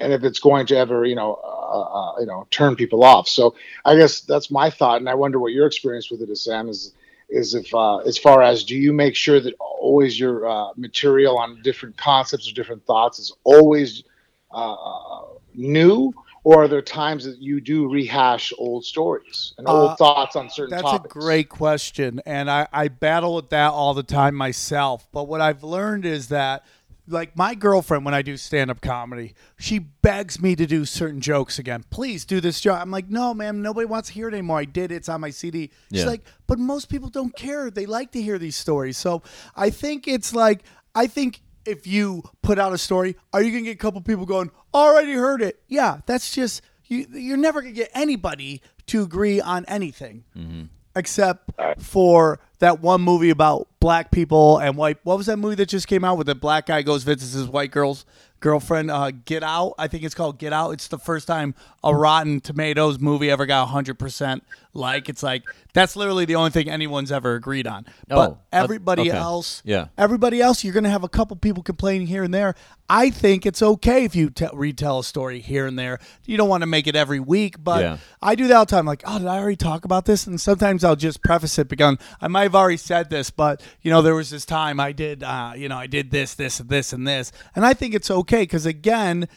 [0.00, 3.28] And if it's going to ever, you know, uh, uh, you know, turn people off.
[3.28, 3.54] So
[3.84, 6.68] I guess that's my thought, and I wonder what your experience with it is, Sam.
[6.68, 6.92] Is
[7.28, 11.38] is if uh, as far as do you make sure that always your uh, material
[11.38, 14.04] on different concepts or different thoughts is always
[14.52, 15.24] uh, uh,
[15.54, 16.12] new
[16.44, 20.50] or are there times that you do rehash old stories and old Uh, thoughts on
[20.50, 24.02] certain That's topics That's a great question, and I, I battle with that all the
[24.02, 25.08] time myself.
[25.10, 26.64] But what I've learned is that,
[27.06, 31.20] like my girlfriend, when I do stand up comedy, she begs me to do certain
[31.20, 31.84] jokes again.
[31.90, 32.78] Please do this joke.
[32.78, 34.58] I'm like, no, ma'am, nobody wants to hear it anymore.
[34.58, 34.96] I did it.
[34.96, 35.70] It's on my CD.
[35.92, 37.70] She's like, but most people don't care.
[37.70, 38.96] They like to hear these stories.
[38.96, 39.22] So
[39.56, 40.62] I think it's like,
[40.94, 44.26] I think if you put out a story, are you gonna get a couple people
[44.26, 45.60] going, already heard it?
[45.68, 47.06] Yeah, that's just you.
[47.12, 50.64] You're never gonna get anybody to agree on anything mm-hmm.
[50.94, 54.98] except for that one movie about black people and white.
[55.02, 57.48] What was that movie that just came out with the black guy goes visits his
[57.48, 58.04] white girl's
[58.44, 58.90] girlfriend?
[58.90, 59.74] Uh, Get Out.
[59.78, 60.72] I think it's called Get Out.
[60.72, 64.42] It's the first time a Rotten Tomatoes movie ever got 100%
[64.74, 65.08] like.
[65.08, 65.42] It's like
[65.72, 67.86] that's literally the only thing anyone's ever agreed on.
[68.10, 69.18] Oh, but everybody okay.
[69.18, 69.86] else, Yeah.
[69.98, 72.54] everybody else, you're going to have a couple people complaining here and there.
[72.88, 75.98] I think it's okay if you te- retell a story here and there.
[76.26, 77.96] You don't want to make it every week, but Yeah.
[78.20, 78.84] I do that all the time.
[78.84, 80.26] Like, oh, did I already talk about this?
[80.26, 83.90] And sometimes I'll just preface it because I might have already said this, but you
[83.90, 86.92] know, there was this time I did, uh, you know, I did this, this, this,
[86.92, 89.28] and this, and I think it's okay because again,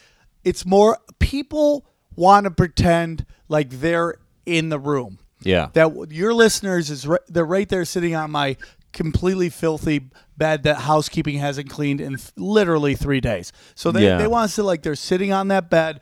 [0.44, 1.86] it's more people
[2.16, 7.44] want to pretend like they're in the room yeah, that your listeners is right, they're
[7.46, 8.56] right there sitting on my
[8.92, 13.52] completely filthy bed that housekeeping hasn't cleaned in th- literally three days.
[13.74, 14.16] So they, Yeah.
[14.18, 16.00] they want to sit like they're sitting on that bed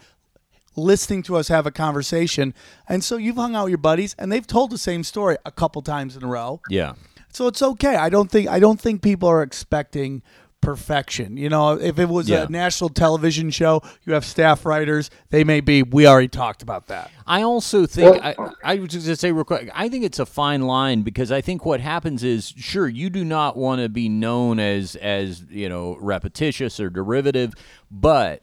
[0.77, 2.55] listening to us have a conversation.
[2.89, 5.51] And so you've hung out with your buddies and they've told the same story a
[5.51, 6.61] couple times in a row.
[6.71, 6.95] yeah.
[7.33, 7.97] So it's okay.
[7.97, 10.23] I don't think I don't think people are expecting
[10.61, 11.37] perfection.
[11.37, 12.45] You know, if it was Yeah.
[12.45, 16.89] a national television show, you have staff writers, they may be we already talked about
[16.89, 17.11] that.
[17.27, 19.71] I also think I, Well- I was just gonna say real quick.
[19.75, 23.25] I think it's a fine line because I think what happens is sure you do
[23.25, 27.53] not want to be known as as you know repetitious or derivative,
[27.91, 28.43] but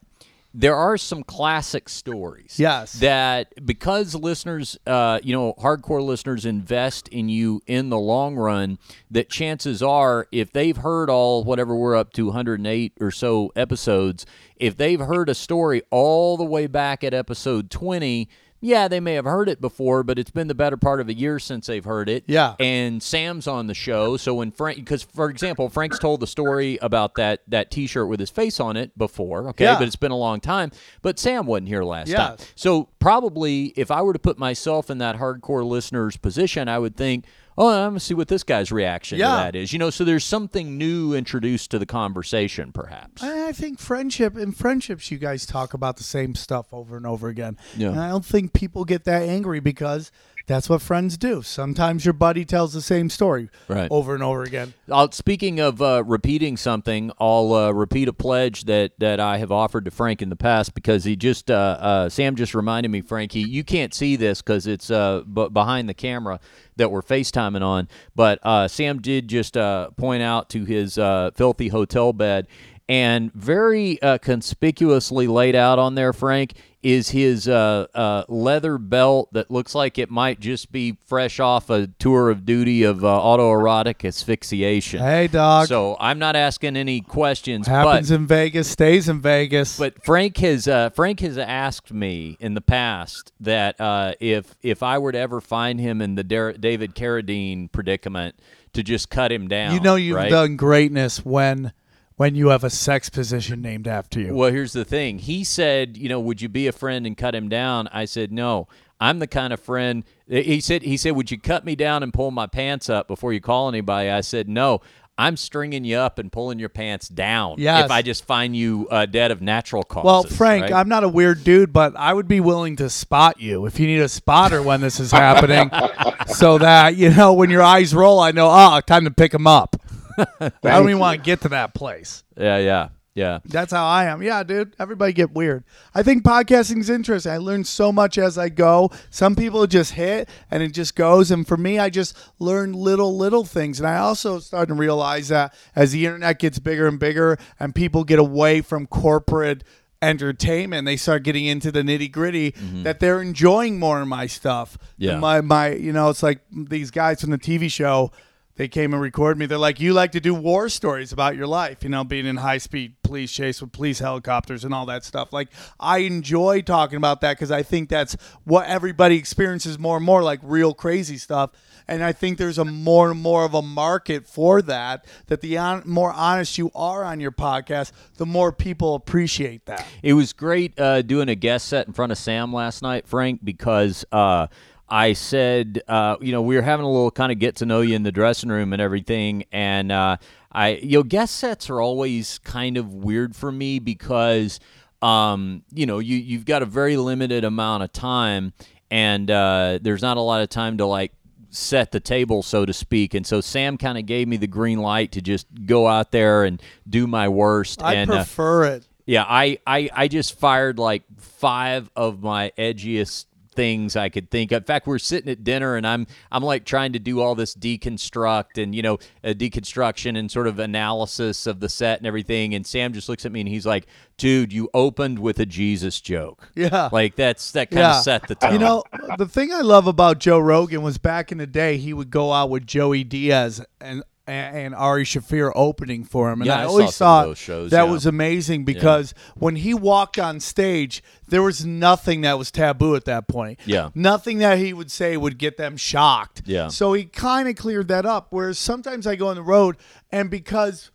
[0.54, 2.60] there are some classic stories.
[2.60, 2.94] Yes.
[2.94, 8.78] that because listeners, uh, you know, hardcore listeners invest in you in the long run.
[9.10, 14.26] That chances are, if they've heard all whatever we're up to 108 or so episodes,
[14.58, 18.30] if they've heard a story all the way back at episode 20,
[18.64, 21.14] yeah, they may have heard it before, but it's been the better part of a
[21.14, 22.24] year since they've heard it.
[22.28, 22.56] Yeah.
[22.60, 26.80] And Sam's on the show, so when Frank, because for example, Frank's told the story
[26.82, 29.78] about that that T-shirt with his face on it before, okay, Yeah.
[29.78, 30.72] but it's been a long time.
[31.02, 32.18] But Sam wasn't here last Yes.
[32.18, 36.80] time, so probably if I were to put myself in that hardcore listener's position, I
[36.80, 37.26] would think,
[37.58, 39.30] oh, I'm gonna see what this guy's reaction Yeah.
[39.30, 39.74] to that is.
[39.74, 43.24] You know, so there's something new introduced to the conversation, perhaps.
[43.24, 47.06] I I think friendship in friendships, you guys talk about the same stuff over and
[47.06, 47.58] over again.
[47.78, 47.90] Yeah.
[47.90, 50.12] And I don't think people get that angry because
[50.46, 51.42] that's what friends do.
[51.42, 53.88] Sometimes your buddy tells the same story Right.
[53.90, 54.74] over and over again.
[54.92, 59.52] Uh, speaking of uh, repeating something, I'll uh, repeat a pledge that, that I have
[59.52, 63.02] offered to Frank in the past because he just uh, uh, Sam just reminded me,
[63.02, 66.40] Frankie, you can't see this because it's uh, b- behind the camera
[66.76, 71.30] that we're FaceTiming on, but uh, Sam did just uh, point out to his uh,
[71.36, 72.48] filthy hotel bed,
[72.90, 79.30] And very uh, conspicuously laid out on there, Frank, is his uh, uh, leather belt
[79.32, 83.08] that looks like it might just be fresh off a tour of duty of uh,
[83.08, 85.00] autoerotic asphyxiation.
[85.00, 85.68] Hey, dog.
[85.68, 89.78] So I'm not asking any questions, Happens but in Vegas, stays in Vegas.
[89.78, 94.84] but Frank has uh, Frank has asked me in the past that uh, if if
[94.84, 98.36] I were to ever find him in the Dar- David Carradine predicament,
[98.74, 99.74] to just cut him down.
[99.74, 100.30] you know you've right?
[100.30, 101.72] done greatness when
[102.16, 104.34] when you have a sex position named after you.
[104.34, 105.20] Well, here's the thing.
[105.20, 107.88] He said, you know, would you be a friend and cut him down?
[107.92, 108.68] I said, no.
[109.00, 110.04] I'm the kind of friend.
[110.28, 113.34] He said, he said, would you cut me down and pull my pants up before
[113.34, 114.10] you call anybody?
[114.10, 114.82] I said, no.
[115.16, 117.56] I'm stringing you up and pulling your pants down.
[117.60, 117.86] Yes.
[117.86, 120.06] If I just find you uh, dead of natural causes.
[120.06, 120.74] Well, Frank, right?
[120.74, 123.86] I'm not a weird dude, but I would be willing to spot you if you
[123.86, 125.70] need a spotter when this is happening,
[126.28, 128.50] so that you know when your eyes roll, I know.
[128.50, 129.76] Oh, time to pick him up.
[130.18, 132.24] I don't even want to get to that place.
[132.38, 133.40] yeah, yeah, yeah.
[133.46, 134.24] That's how I am.
[134.24, 134.76] Yeah, dude.
[134.80, 135.64] Everybody get weird.
[135.94, 137.32] I think podcasting's interesting.
[137.32, 138.92] I learn so much as I go.
[139.10, 141.30] Some people just hit and it just goes.
[141.30, 143.80] And for me, I just learn little, little things.
[143.80, 147.76] And I also started to realize that as the internet gets bigger and bigger and
[147.76, 149.64] people get away from corporate
[150.02, 152.84] entertainment, they start getting into the nitty gritty mm-hmm.
[152.84, 154.78] that they're enjoying more of my stuff.
[154.98, 155.20] Yeah.
[155.20, 158.12] My my you know, it's like these guys from the TV show
[158.56, 159.46] they came and recorded me.
[159.46, 162.38] They're like, you like to do war stories about your life, you know, being in
[162.38, 165.34] high speed police chase with police helicopters and all that stuff.
[165.34, 165.50] Like,
[165.80, 170.22] I enjoy talking about that because I think that's what everybody experiences more and more,
[170.22, 171.52] like real crazy stuff.
[171.88, 175.06] And I think there's a more and more of a market for that.
[175.28, 179.86] That the on, more honest you are on your podcast, the more people appreciate that.
[180.02, 183.42] It was great uh, doing a guest set in front of Sam last night, Frank,
[183.44, 184.48] because uh,
[184.94, 187.82] I said, uh, you know, we were having a little kind of get to know
[187.82, 190.18] you in the dressing room and everything, and uh,
[190.52, 194.60] I, you know, guest sets are always kind of weird for me because,
[195.02, 198.54] um, you know, you you've got a very limited amount of time,
[198.92, 201.12] and uh, there's not a lot of time to like
[201.50, 203.16] set the table, so to speak.
[203.16, 206.44] And so Sam kind of gave me the green light to just go out there
[206.44, 207.82] and do my worst.
[207.82, 208.88] I and uh, prefer it.
[209.08, 214.52] yeah, I, I, I just fired like five of my edgiest things I could think
[214.52, 214.64] of.
[214.64, 217.56] In fact, we're sitting at dinner and I'm I'm like trying to do all this
[217.56, 222.54] deconstruct and you know uh, deconstruction and sort of analysis of the set and everything.
[222.54, 223.88] And Sam just looks at me and he's like,
[224.18, 226.50] "Dude, you opened with a Jesus joke.
[226.56, 226.90] Yeah.
[226.92, 228.54] like that's that kind of set the tone.
[228.54, 228.84] You know,
[229.18, 232.32] the thing I love about Joe Rogan was back in the day, he would go
[232.32, 236.66] out with Joey Diaz and and Ari Shaffir opening for him, and Yeah, I I
[236.66, 237.92] always of thought those shows, that yeah.
[237.92, 243.06] was amazing because when he walked on stage, there was nothing that was taboo at
[243.06, 243.60] that point.
[243.66, 243.90] Yeah.
[243.96, 246.44] nothing that he would say would get them shocked.
[246.46, 246.70] Yeah.
[246.70, 248.28] so he kind of cleared that up.
[248.30, 249.78] Whereas sometimes I go on the road,
[250.12, 250.90] and because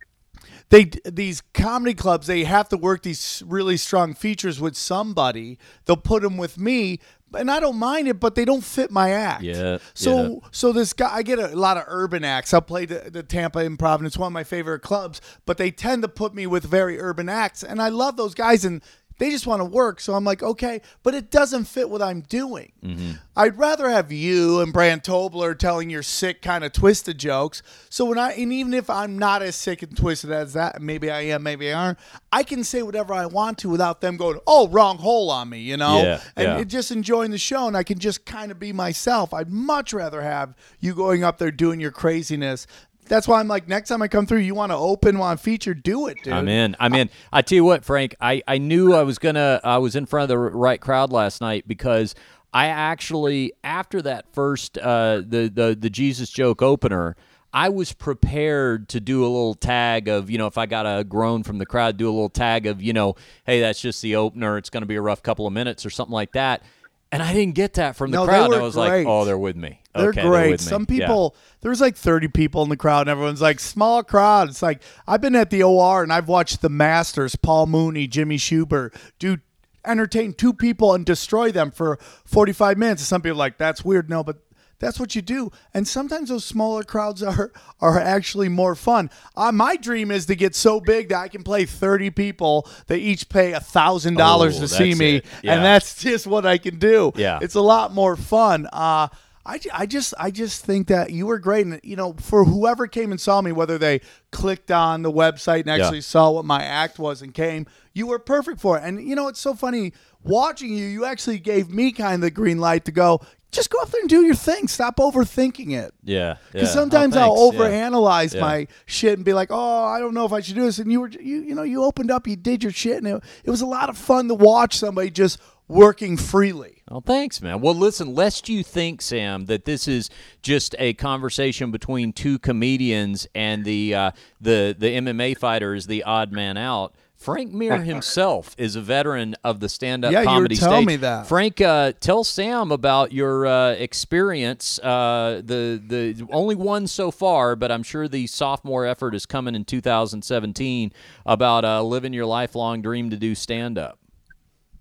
[0.69, 5.97] they these comedy clubs they have to work these really strong features with somebody they'll
[5.97, 6.99] put them with me
[7.33, 9.43] and i don't mind it but they don't fit my act.
[9.43, 12.53] Yeah, so so this guy i get a lot of urban acts.
[12.53, 15.71] I'll play the, the tampa improv and it's one of my favorite clubs but they
[15.71, 18.81] tend to put me with very urban acts and i love those guys and
[19.19, 22.21] they just want to work so i'm like okay but it doesn't fit what i'm
[22.21, 23.11] doing mm-hmm.
[23.37, 28.05] i'd rather have you and brand tobler telling your sick kind of twisted jokes so
[28.05, 31.21] when i and even if i'm not as sick and twisted as that maybe i
[31.21, 31.99] am maybe i aren't
[32.31, 35.59] i can say whatever i want to without them going oh wrong hole on me
[35.59, 36.63] you know Yeah, and yeah.
[36.63, 39.33] just enjoying the show and I can just kind of be myself.
[39.33, 42.67] I'd much rather have you going up there doing your craziness.
[43.09, 45.43] That's why I'm like, next time I come through, you want to open, want to
[45.43, 46.33] feature, do it, dude.
[46.33, 46.75] I'm in.
[46.79, 47.09] I'm in.
[47.33, 48.15] I tell you what, Frank.
[48.21, 49.59] I, I knew I was gonna.
[49.63, 52.15] I was in front of the right crowd last night because
[52.53, 57.15] I actually, after that first uh, the the the Jesus joke opener,
[57.53, 61.03] I was prepared to do a little tag of you know if I got a
[61.03, 64.15] groan from the crowd, do a little tag of you know, hey, that's just the
[64.15, 64.57] opener.
[64.57, 66.63] It's going to be a rough couple of minutes or something like that.
[67.11, 68.53] And I didn't get that from the No, crowd.
[68.53, 68.99] I was great.
[68.99, 69.81] like, oh, they're with me.
[69.95, 70.51] They're Okay, great.
[70.51, 70.57] me.
[70.57, 70.99] Some Yeah.
[71.07, 74.49] people, there's like 30 people in the crowd, and everyone's like, small crowd.
[74.49, 78.37] It's like, I've been at the OR and I've watched the Masters, Paul Mooney, Jimmy
[78.37, 79.37] Shubert, do
[79.85, 83.01] entertain two people and destroy them for 45 minutes.
[83.01, 84.07] And some people are like, that's weird.
[84.09, 84.37] No, but
[84.79, 85.51] that's what you do.
[85.73, 87.51] And sometimes those smaller crowds are
[87.81, 89.09] are actually more fun.
[89.35, 92.97] Uh, my dream is to get so big that I can play 30 people that
[92.97, 95.21] each pay a thousand dollars Oh, to see me.
[95.43, 95.55] Yeah.
[95.55, 97.11] and that's just what I can do.
[97.15, 97.39] Yeah.
[97.41, 98.67] it's a lot more fun.
[98.71, 99.07] Uh,
[99.45, 102.85] I, I just I just think that you were great, and you know, for whoever
[102.85, 104.01] came and saw me, whether they
[104.31, 108.19] clicked on the website and actually saw what my act was and came, you were
[108.19, 108.83] perfect for it.
[108.83, 110.85] And you know, it's so funny watching you.
[110.85, 113.21] You actually gave me kind of the green light to go.
[113.51, 114.67] Just go up there and do your thing.
[114.67, 115.93] Stop overthinking it.
[116.03, 116.35] Yeah.
[116.51, 116.73] Because yeah.
[116.73, 118.41] sometimes Oh, I'll overanalyze Yeah.
[118.41, 120.91] my shit and be like, "Oh, I don't know if I should do this." And
[120.91, 123.49] you were, you, you know, you opened up, you did your shit, and it, it
[123.49, 126.83] was a lot of fun to watch somebody just working freely.
[126.89, 127.61] Oh, thanks, man.
[127.61, 130.09] Well, listen, lest you think, Sam, that this is
[130.41, 136.03] just a conversation between two comedians and the uh, the the MMA fighter is the
[136.03, 136.93] odd man out.
[137.19, 140.87] Frank Mir himself is a veteran of the stand-up Yeah, you were comedy telling stage.
[140.87, 141.27] me that.
[141.27, 144.79] Frank, uh, tell Sam about your uh, experience.
[144.79, 149.53] Uh, the the only one so far, but I'm sure the sophomore effort is coming
[149.53, 150.93] in 2017
[151.25, 153.99] about uh, living your lifelong dream to do stand-up.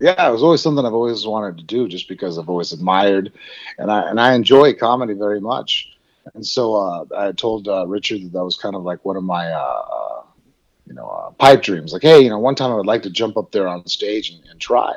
[0.01, 3.33] yeah, it was always something I've always wanted to do, just because I've always admired,
[3.79, 5.91] and I and I enjoy comedy very much.
[6.35, 9.25] And so uh, I told uh, Richard that that was kind of like one of
[9.25, 9.51] my,
[10.89, 11.93] you know, uh, pipe dreams.
[11.93, 14.31] Like, hey, you know, one time I would like to jump up there on stage
[14.31, 14.95] and, and try.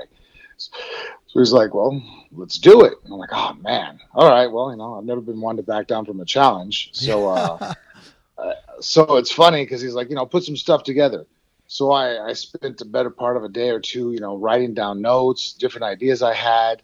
[0.58, 2.94] So he's like, well, let's do it.
[3.04, 4.48] And I'm like, oh man, all right.
[4.48, 6.90] Well, you know, I've never been one to back down from a challenge.
[6.94, 7.74] So, uh,
[8.38, 11.26] uh, so it's funny because he's like, you know, put some stuff together.
[11.68, 14.74] So I, I spent the better part of a day or two, you know, writing
[14.74, 16.82] down notes, different ideas I had,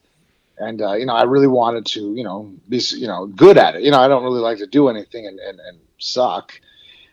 [0.58, 3.76] and uh, you know, I really wanted to, you know, be, you know, good at
[3.76, 3.84] it.
[3.84, 6.60] You know, I don't really like to do anything and, and, and suck.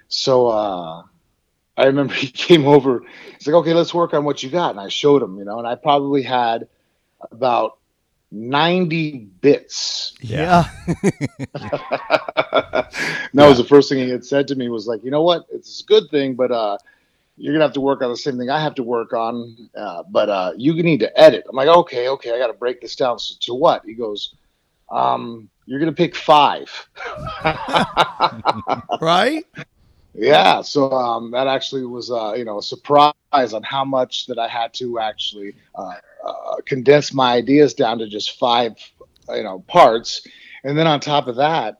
[0.09, 1.03] So uh,
[1.77, 3.03] I remember he came over.
[3.39, 5.59] He's like, "Okay, let's work on what you got," and I showed him, you know,
[5.59, 6.69] and I probably had
[7.31, 7.79] about
[8.31, 10.15] ninety bits.
[10.21, 10.69] Yeah.
[11.55, 12.89] that
[13.33, 15.81] was the first thing he had said to me was like, you know what, it's
[15.81, 16.79] a good thing, but uh,
[17.37, 19.71] you're gonna have to work on the same thing I have to work on.
[19.77, 21.45] Uh, but uh, you need to edit.
[21.49, 23.19] I'm like, okay, okay, I got to break this down.
[23.19, 23.85] So to what?
[23.85, 24.35] He goes,
[24.91, 26.71] um, you're gonna pick five.
[29.01, 29.45] right?
[30.15, 33.15] Yeah, so um, that actually was uh, you know a surprise
[33.53, 35.95] on how much that I had to actually uh,
[36.25, 38.77] uh, condense my ideas down to just five
[39.29, 40.27] you know parts,
[40.63, 41.79] and then on top of that,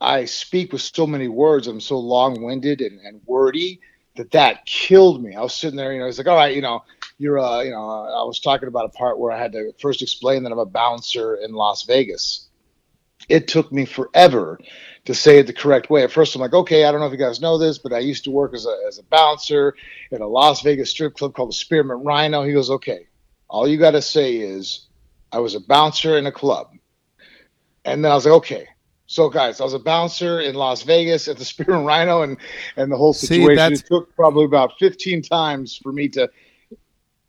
[0.00, 1.66] I speak with so many words.
[1.66, 3.80] I'm so long-winded and, and wordy
[4.16, 5.34] that that killed me.
[5.34, 6.84] I was sitting there, you know, it's like, all right, you know,
[7.18, 10.02] you're, uh, you know, I was talking about a part where I had to first
[10.02, 12.48] explain that I'm a bouncer in Las Vegas.
[13.28, 14.58] It took me forever
[15.06, 16.02] to say it the correct way.
[16.02, 17.98] At first, I'm like, okay, I don't know if you guys know this, but I
[17.98, 19.74] used to work as a, as a bouncer
[20.10, 22.42] in a Las Vegas strip club called the Spearmint Rhino.
[22.44, 23.06] He goes, okay,
[23.48, 24.86] all you got to say is,
[25.32, 26.70] I was a bouncer in a club.
[27.84, 28.66] And then I was like, okay.
[29.06, 32.36] So, guys, I was a bouncer in Las Vegas at the Spearmint Rhino, and
[32.76, 33.56] and the whole situation.
[33.56, 36.30] that's- it took probably about 15 times for me to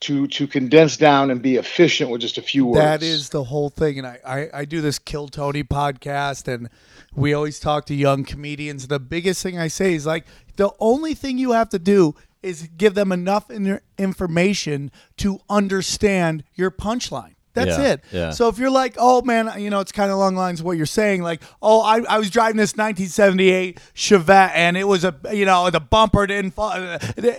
[0.01, 2.79] to to condense down and be efficient with just a few words.
[2.79, 3.99] That is the whole thing.
[3.99, 6.69] And I, I, I do this Kill Tony podcast, and
[7.15, 8.87] we always talk to young comedians.
[8.87, 10.25] The biggest thing I say is like,
[10.55, 16.43] the only thing you have to do is give them enough in information to understand
[16.55, 17.35] your punchline.
[17.53, 18.03] That's Yeah, it.
[18.11, 18.29] yeah.
[18.31, 20.65] So if you're like, oh man, you know, it's kind of along the lines of
[20.65, 25.03] what you're saying, like, oh, I, I was driving this 1978 Chevette and it was
[25.03, 26.77] a, you know, the bumper didn't fall.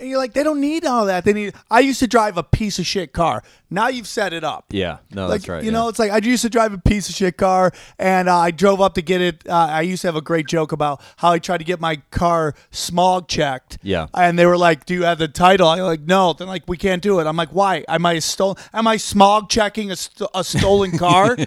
[0.01, 1.25] You're like, they don't need all that.
[1.25, 1.53] They need.
[1.71, 3.43] I used to drive a piece of shit car.
[3.69, 4.65] Now you've set it up.
[4.69, 5.63] Yeah, no, Like that's right.
[5.63, 5.77] you yeah.
[5.79, 8.51] know, it's like I used to drive a piece of shit car, and uh, I
[8.51, 9.49] drove up to get it.
[9.49, 11.95] Uh, I used to have a great joke about how I tried to get my
[12.11, 13.79] car smog checked.
[13.81, 14.07] Yeah.
[14.13, 16.77] and they were like, "Do you have the title?" I'm like, "No." They're like, "We
[16.77, 17.83] can't do it." I'm like, "Why?
[17.87, 18.57] Am I stolen?
[18.75, 21.37] Am I smog checking a, st- a stolen car?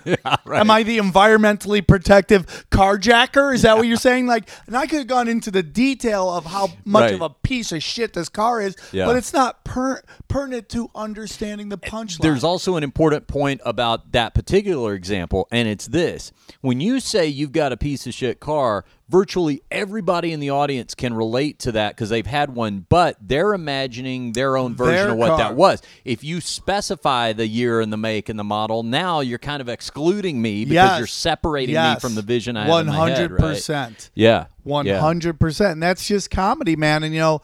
[0.52, 3.54] Am I the environmentally protective carjacker?
[3.54, 6.44] Is that what you're saying?" Like, and I could have gone into the detail of
[6.46, 7.14] how much Right.
[7.14, 9.06] of a piece of shit this car is, Yeah.
[9.06, 12.20] but it's not per- pertinent to understanding the punchline.
[12.20, 16.32] There's also an important point about that particular example, and it's this.
[16.60, 20.94] When you say you've got a piece of shit car, virtually everybody in the audience
[20.94, 25.10] can relate to that because they've had one, but they're imagining their own version Their
[25.10, 25.38] of what car.
[25.38, 25.80] that was.
[26.04, 29.68] If you specify the year and the make and the model, now you're kind of
[29.68, 30.98] excluding me because Yes.
[30.98, 33.40] you're separating me from the vision I have in my head, right?
[33.56, 34.10] 100%.
[34.14, 34.46] Yeah.
[34.64, 34.98] Yeah.
[35.00, 35.72] hundred percent.
[35.74, 37.04] And that's just comedy, man.
[37.04, 37.42] And you know,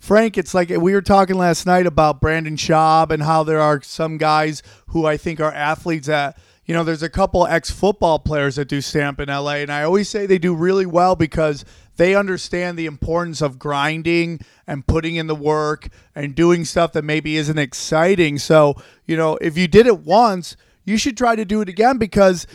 [0.00, 3.80] Frank, it's like we were talking last night about Brendan Schaub and how there are
[3.82, 6.36] some guys who I think are athletes that
[6.66, 9.82] you know, there's a couple ex football players that do stamp in LA, and I
[9.82, 11.64] always say they do really well because
[11.96, 17.04] they understand the importance of grinding and putting in the work and doing stuff that
[17.04, 18.38] maybe isn't exciting.
[18.38, 18.74] So,
[19.06, 22.46] you know, if you did it once, you should try to do it again because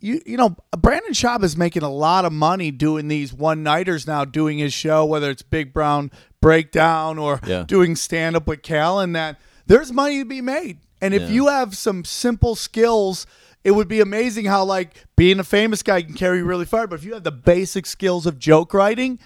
[0.00, 4.06] you you know Brendan Schaub is making a lot of money doing these one nighters
[4.06, 6.10] now, doing his show, whether it's Big Brown
[6.40, 7.64] Breakdown or Yeah.
[7.66, 10.78] doing stand up with Cal, and that there's money to be made.
[11.00, 11.28] And if Yeah.
[11.28, 13.26] you have some simple skills,
[13.64, 16.86] it would be amazing how like being a famous guy can carry you really far.
[16.86, 19.18] But if you have the basic skills of joke writing,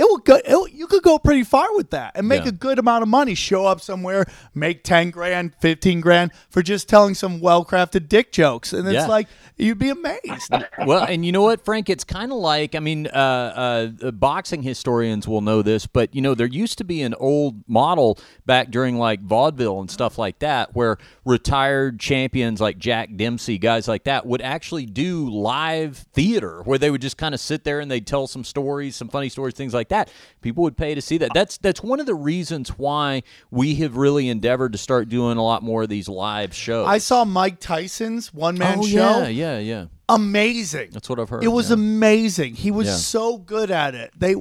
[0.00, 0.36] it will go.
[0.44, 2.48] It you could go pretty far with that and make Yeah.
[2.48, 3.34] a good amount of money.
[3.34, 4.24] Show up somewhere,
[4.54, 8.94] make ten grand, fifteen grand for just telling some well crafted dick jokes, and it's
[8.94, 9.06] Yeah.
[9.06, 9.28] like
[9.58, 10.50] you'd be amazed.
[10.86, 11.90] well, and you know what, Frank?
[11.90, 16.22] It's kind of like I mean, uh, uh, boxing historians will know this, but you
[16.22, 20.38] know, there used to be an old model back during like vaudeville and stuff like
[20.38, 20.96] that, where
[21.26, 26.90] retired champions like Jack Dempsey, guys like that, would actually do live theater, where they
[26.90, 29.74] would just kind of sit there and they'd tell some stories, some funny stories, things
[29.74, 30.10] like that.
[30.40, 31.30] People would pay to see that.
[31.34, 35.44] That's that's one of the reasons why we have really endeavored to start doing a
[35.44, 36.88] lot more of these live shows.
[36.88, 39.18] I saw Mike Tyson's one man oh show.
[39.20, 39.86] yeah, yeah, yeah.
[40.08, 40.90] Amazing.
[40.90, 41.44] That's what I've heard.
[41.44, 41.74] It was yeah.
[41.74, 42.54] amazing.
[42.56, 42.94] He was Yeah.
[42.94, 44.10] so good at it.
[44.18, 44.32] They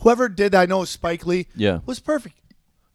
[0.00, 1.46] whoever did I know Spike Lee.
[1.54, 1.80] Yeah.
[1.84, 2.34] was perfect.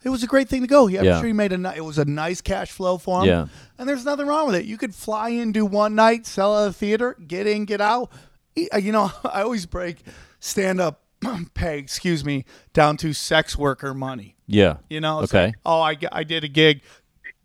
[0.04, 0.88] It was a great thing to go.
[0.88, 1.20] He, I'm Yeah.
[1.20, 1.74] sure he made a.
[1.76, 3.28] It was a nice cash flow for him.
[3.28, 3.48] Yeah.
[3.78, 4.66] and there's nothing wrong with it.
[4.66, 8.10] You could fly in, do one night, sell at a theater, get in, get out.
[8.56, 9.98] E- uh, You know, I always break
[10.40, 11.03] stand up
[11.54, 11.78] pay.
[11.80, 14.36] Excuse me, down to sex worker money.
[14.48, 14.78] Yeah.
[14.90, 15.46] You know, Okay.
[15.48, 16.82] like, oh, I did a gig,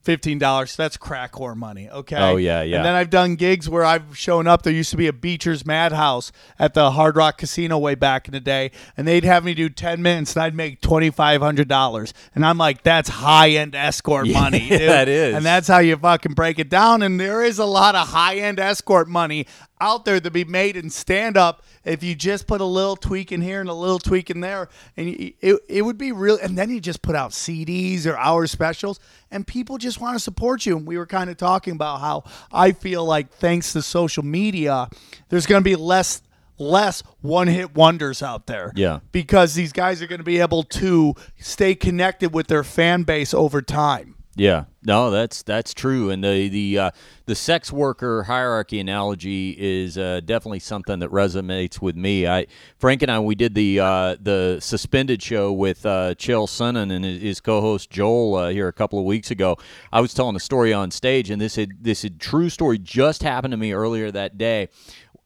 [0.03, 0.75] fifteen dollars.
[0.75, 1.89] That's crack whore money.
[1.89, 2.17] Okay.
[2.17, 2.77] Oh, yeah, yeah.
[2.79, 4.63] And then I've done gigs where I've shown up.
[4.63, 8.33] There used to be a Beecher's Madhouse at the Hard Rock Casino way back in
[8.33, 11.69] the day, and they'd have me do ten minutes, and I'd make twenty five hundred
[11.69, 12.15] dollars.
[12.35, 14.61] And I'm like, that's high end escort money.
[14.69, 14.81] dude.
[14.89, 15.35] that is.
[15.37, 17.03] And that's how you fucking break it down.
[17.03, 19.47] And there is a lot of high end escort money
[19.81, 23.33] out there to be made in stand up if you just put a little tweak
[23.33, 24.69] in here and a little tweak in there.
[24.97, 28.17] And you, it, it would be real and then you just put out cds or
[28.17, 29.01] hour specials
[29.31, 30.77] and people just want to support you.
[30.77, 34.89] And we were kind of talking about how i feel like thanks to social media
[35.29, 36.23] there's going to be less
[36.59, 38.73] less one hit wonders out there.
[38.75, 38.99] Yeah.
[39.13, 43.33] because these guys are going to be able to stay connected with their fan base
[43.33, 46.91] over time Yeah, no, that's that's true, and the the uh,
[47.27, 52.25] the sex worker hierarchy analogy is uh, definitely something that resonates with me.
[52.25, 52.47] I
[52.79, 57.05] Frank and I we did the uh, the suspended show with uh, Chael Sonnen and
[57.05, 59.57] his, his co-host Joel uh, here a couple of weeks ago.
[59.93, 63.25] I was telling a story on stage, and this had this had true story just
[63.25, 64.69] happened to me earlier that day.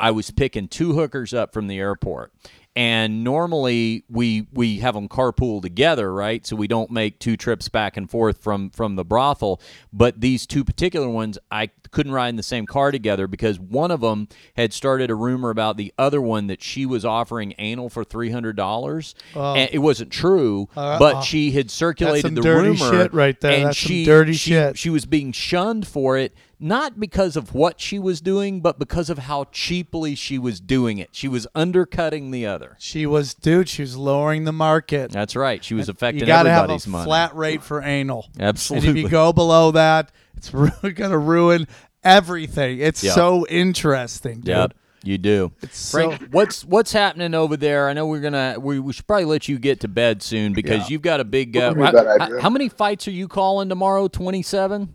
[0.00, 2.32] I was picking two hookers up from the airport.
[2.74, 6.46] And normally we we have them carpool together, right?
[6.46, 9.60] So we don't make two trips back and forth from from the brothel.
[9.92, 13.90] But these two particular ones, I couldn't ride in the same car together because one
[13.90, 17.90] of them had started a rumor about the other one that she was offering anal
[17.90, 20.68] for three hundred dollars, and it wasn't true.
[20.74, 23.52] Uh, uh, but she had circulated the dirty rumor shit right there.
[23.52, 24.78] and That's some she, dirty she- shit.
[24.78, 29.10] She was being shunned for it, not because of what she was doing, but because
[29.10, 31.10] of how cheaply she was doing it.
[31.12, 32.76] She was undercutting the other.
[32.78, 35.62] she was dude she was lowering the market That's right.
[35.64, 37.04] She was affecting you got to have a everybody's money.
[37.04, 38.28] flat rate for anal.
[38.38, 38.88] Absolutely.
[38.90, 41.66] And if you go below that, it's really going to ruin
[42.04, 42.78] everything.
[42.80, 43.14] It's Yep.
[43.14, 44.48] so interesting, dude.
[44.48, 45.52] Yep, you do.
[45.70, 47.88] so- Frank, what's what's happening over there?
[47.88, 50.88] I know we're gonna we, we should probably let you get to bed soon because
[50.90, 51.56] you've got a big.
[51.56, 54.06] Uh, Wouldn't be a bad how, how many fights are you calling tomorrow?
[54.08, 54.94] Twenty seven.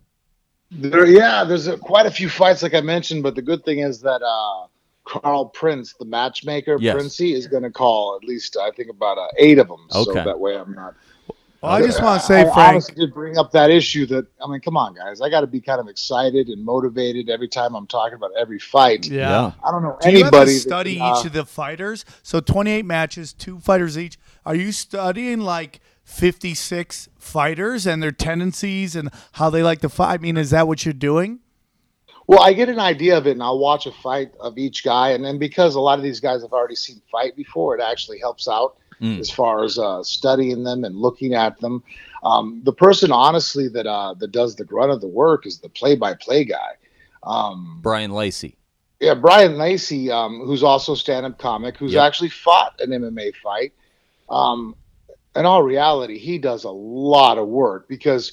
[0.70, 3.78] There, yeah, there's a, quite a few fights, like I mentioned, but the good thing
[3.78, 4.66] is that uh,
[5.04, 6.94] Carl Prince, the matchmaker, Yes.
[6.94, 9.86] Princey, is going to call at least I think about uh, eight of them.
[9.94, 10.04] Okay.
[10.18, 10.94] So that way I'm not.
[11.60, 14.26] Well, I just want to say, I Frank, honestly did bring up that issue that
[14.40, 17.48] I mean, come on, guys, I got to be kind of excited and motivated every
[17.48, 19.08] time I'm talking about every fight.
[19.08, 19.50] yeah.
[19.66, 20.50] I don't know Do you have anybody.
[20.52, 22.04] to that study can, uh, each of the fighters?
[22.22, 24.18] So 28 matches, two fighters each.
[24.46, 30.14] Are you studying like 56 fighters and their tendencies and how they like to fight?
[30.14, 31.40] I mean, is that what you're doing?
[32.26, 35.10] Well, I get an idea of it, and I'll watch a fight of each guy,
[35.10, 38.18] and then because a lot of these guys have already seen fight before, it actually
[38.18, 39.20] helps out Mm.
[39.20, 41.84] as far as uh, studying them and looking at them.
[42.24, 45.68] Um, the person, honestly, that uh, that does the grunt of the work is the
[45.68, 46.72] play-by-play guy.
[47.22, 48.56] Um, Brian Lacey.
[48.98, 52.02] yeah, Brian Lacey, um, who's also a stand-up comic, who's Yep.
[52.08, 53.72] actually fought an MMA fight.
[54.28, 54.74] Um,
[55.38, 58.32] in all reality, he does a lot of work because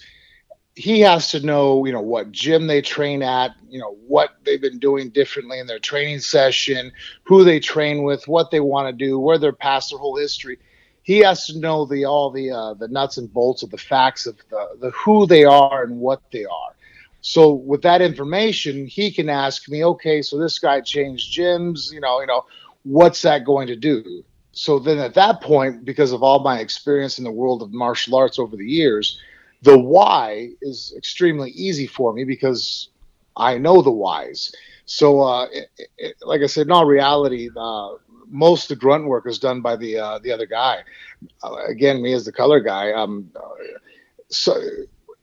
[0.76, 4.62] he has to know, you know, what gym they train at, you know, what they've
[4.62, 6.92] been doing differently in their training session,
[7.24, 10.58] who they train with, what they want to do, where they're past their whole history.
[11.04, 14.26] He has to know the all the uh, the nuts and bolts of the facts
[14.26, 16.76] of the, the who they are and what they are.
[17.22, 22.00] So with that information, he can ask me, okay, so this guy changed gyms, you
[22.00, 22.46] know, you know,
[22.84, 24.24] what's that going to do?
[24.56, 28.16] So then at that point, because of all my experience in the world of martial
[28.16, 29.20] arts over the years,
[29.62, 32.88] the why is extremely easy for me because
[33.36, 34.56] I know the whys.
[34.86, 37.96] So, uh, it, it, like I said, in all reality, uh,
[38.28, 40.84] most of the grunt work is done by the uh, the other guy.
[41.44, 42.94] Uh, again, me as the color guy.
[42.94, 43.42] Um, uh,
[44.30, 44.56] so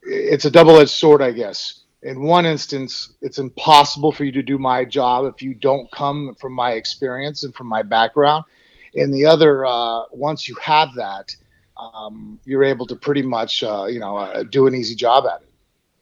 [0.02, 1.80] it's a double-edged sword, I guess.
[2.02, 6.34] In one instance, it's impossible for you to do my job if you don't come
[6.38, 8.44] from my experience and from my background.
[8.94, 11.34] In the other, uh, once you have that,
[11.76, 15.42] um, you're able to pretty much, uh, you know, uh, do an easy job at
[15.42, 15.48] it.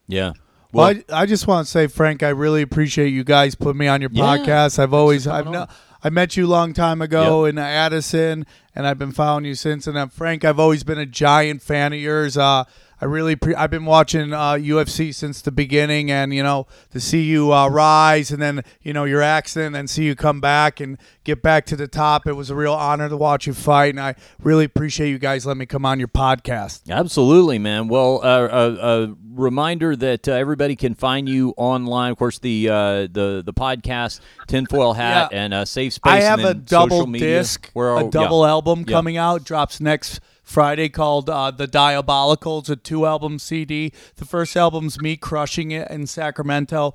[0.08, 0.32] Yeah.
[0.72, 3.88] Well, I, I just want to say, Frank, I really appreciate you guys putting me
[3.88, 4.24] on your Yeah.
[4.24, 4.78] podcast.
[4.78, 5.66] I've always, I've coming no.
[6.02, 9.86] I met you a long time ago in Addison, and I've been following you since.
[9.86, 12.38] And uh, Frank, I've always been a giant fan of yours.
[12.38, 12.64] Uh,
[13.00, 17.00] I really, pre- I've been watching uh, UFC since the beginning, and you know, to
[17.00, 20.80] see you uh, rise, and then you know your accident, and see you come back
[20.80, 22.26] and get back to the top.
[22.26, 25.46] It was a real honor to watch you fight, and I really appreciate you guys
[25.46, 26.90] letting me come on your podcast.
[26.90, 27.88] Absolutely, man.
[27.88, 32.12] Well, uh, a, a reminder that uh, everybody can find you online.
[32.12, 32.74] Of course, the uh,
[33.10, 35.38] the the podcast, Tinfoil Hat, Yeah.
[35.44, 36.12] and uh, Safe Space.
[36.12, 38.50] I and have a double disc, Where a double yeah.
[38.50, 38.92] album Yeah.
[38.92, 39.44] coming out.
[39.44, 40.20] Drops next
[40.54, 42.58] Friday called uh, The Diabolical.
[42.58, 43.92] It's a two album CD.
[44.16, 46.94] The first album's me crushing it in Sacramento.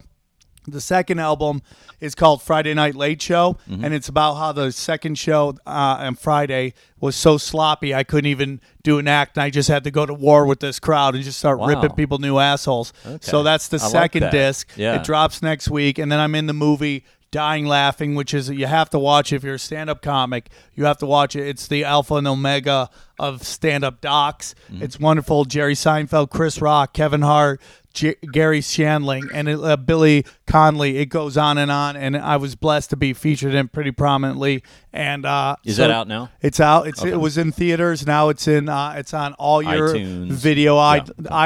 [0.67, 1.61] The second album
[2.01, 3.85] is called Friday Night Late Show, Mm-hmm.
[3.85, 5.69] and it's about how the second show uh,
[5.99, 9.85] on Friday was so sloppy I couldn't even do an act, and I just had
[9.85, 11.67] to go to war with this crowd and just start Wow.
[11.67, 12.91] ripping people new assholes.
[13.21, 14.31] So that's the I like second that.
[14.33, 14.69] disc.
[14.75, 14.95] Yeah.
[14.95, 18.65] It drops next week, and then I'm in the movie Dying Laughing, which is you
[18.65, 20.49] have to watch if you're a stand-up comic.
[20.73, 21.45] You have to watch it.
[21.45, 22.89] It's the alpha and omega
[23.19, 24.55] of stand-up docs.
[24.71, 24.83] Mm-hmm.
[24.83, 25.45] It's wonderful.
[25.45, 27.61] Jerry Seinfeld, Chris Rock, Kevin Hart,
[27.93, 30.97] J- Garry Shandling, and it, uh, Billy Connolly.
[30.97, 34.63] It goes on and on, and I was blessed to be featured in pretty prominently.
[34.91, 36.29] And uh, Is so that out now?
[36.41, 36.87] It's out.
[36.87, 38.05] It's it was in theaters.
[38.05, 38.69] Now it's in.
[38.69, 40.31] Uh, it's on all your iTunes.
[40.31, 41.03] video, i Yeah.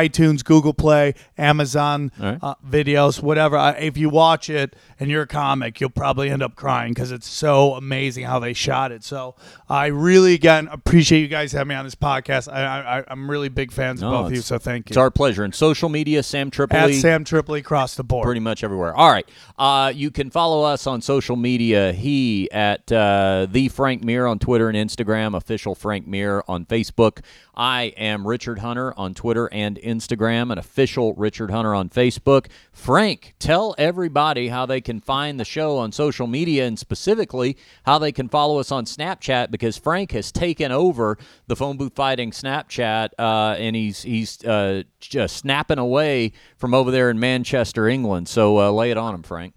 [0.07, 2.37] iTunes, Google Play, Amazon right.
[2.41, 3.75] uh, videos, whatever.
[3.79, 7.27] If you watch it and you're a comic, you'll probably end up crying because it's
[7.27, 9.03] so amazing how they shot it.
[9.03, 9.35] So
[9.67, 12.51] I really again appreciate you guys having me on this podcast.
[12.51, 14.41] I, I I'm really big fans No, of both of you.
[14.41, 14.93] So thank you.
[14.93, 15.43] It's our pleasure.
[15.43, 16.95] And social media, Sam Tripoli.
[16.95, 18.25] At Sam Tripoli across the board.
[18.25, 18.95] pretty much everywhere.
[18.95, 19.29] All right.
[19.57, 21.93] Uh, you can follow us on social media.
[21.93, 25.35] He at uh, the Frank Mir on Twitter and Instagram.
[25.35, 27.19] Official Frank Mir on Facebook.
[27.55, 32.45] I am Richard Hunter on Twitter and Instagram, and official Richard Hunter on Facebook.
[32.71, 37.99] Frank, tell everybody how they can find the show on social media, and specifically how
[37.99, 41.17] they can follow us on Snapchat, because Frank has taken over
[41.49, 46.91] the phone booth fighting Snapchat, uh, and he's he's uh, just snapping away from over
[46.91, 48.29] there in Manchester, England.
[48.29, 49.55] So uh, lay it on him, Frank.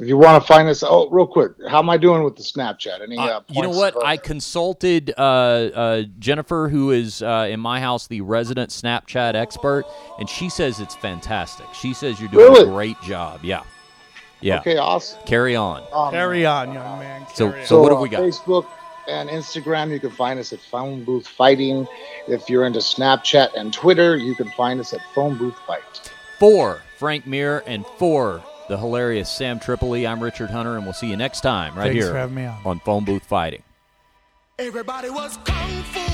[0.00, 2.42] If you want to find us, oh, real quick, how am I doing with the
[2.42, 3.00] Snapchat?
[3.02, 3.94] Any, uh, Uh, you know what?
[3.94, 9.34] for- I consulted uh, uh, Jennifer, who is uh, in my house the resident Snapchat
[9.34, 9.84] expert,
[10.18, 11.66] and she says it's fantastic.
[11.74, 13.40] She says you're doing a great job.
[13.44, 13.62] Yeah,
[14.40, 14.58] yeah.
[14.58, 15.20] Okay, awesome.
[15.26, 15.82] Carry on.
[15.92, 17.26] Um, Carry on, young man.
[17.34, 17.66] So- on.
[17.66, 18.20] so what have we got?
[18.20, 18.66] Facebook
[19.08, 21.86] and Instagram, you can find us at Phone Booth Fighting.
[22.28, 26.12] If you're into Snapchat and Twitter, you can find us at Phone Booth Fight.
[26.38, 31.08] For Frank Mir and for the hilarious Sam Tripoli, I'm Richard Hunter, and we'll see
[31.08, 32.58] you next time right Thanks here for having me on.
[32.64, 33.62] on Phone Booth Fighting.
[34.58, 36.07] Everybody was kung fu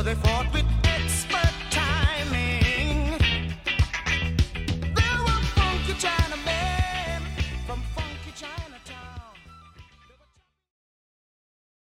[0.00, 0.69] But they fought with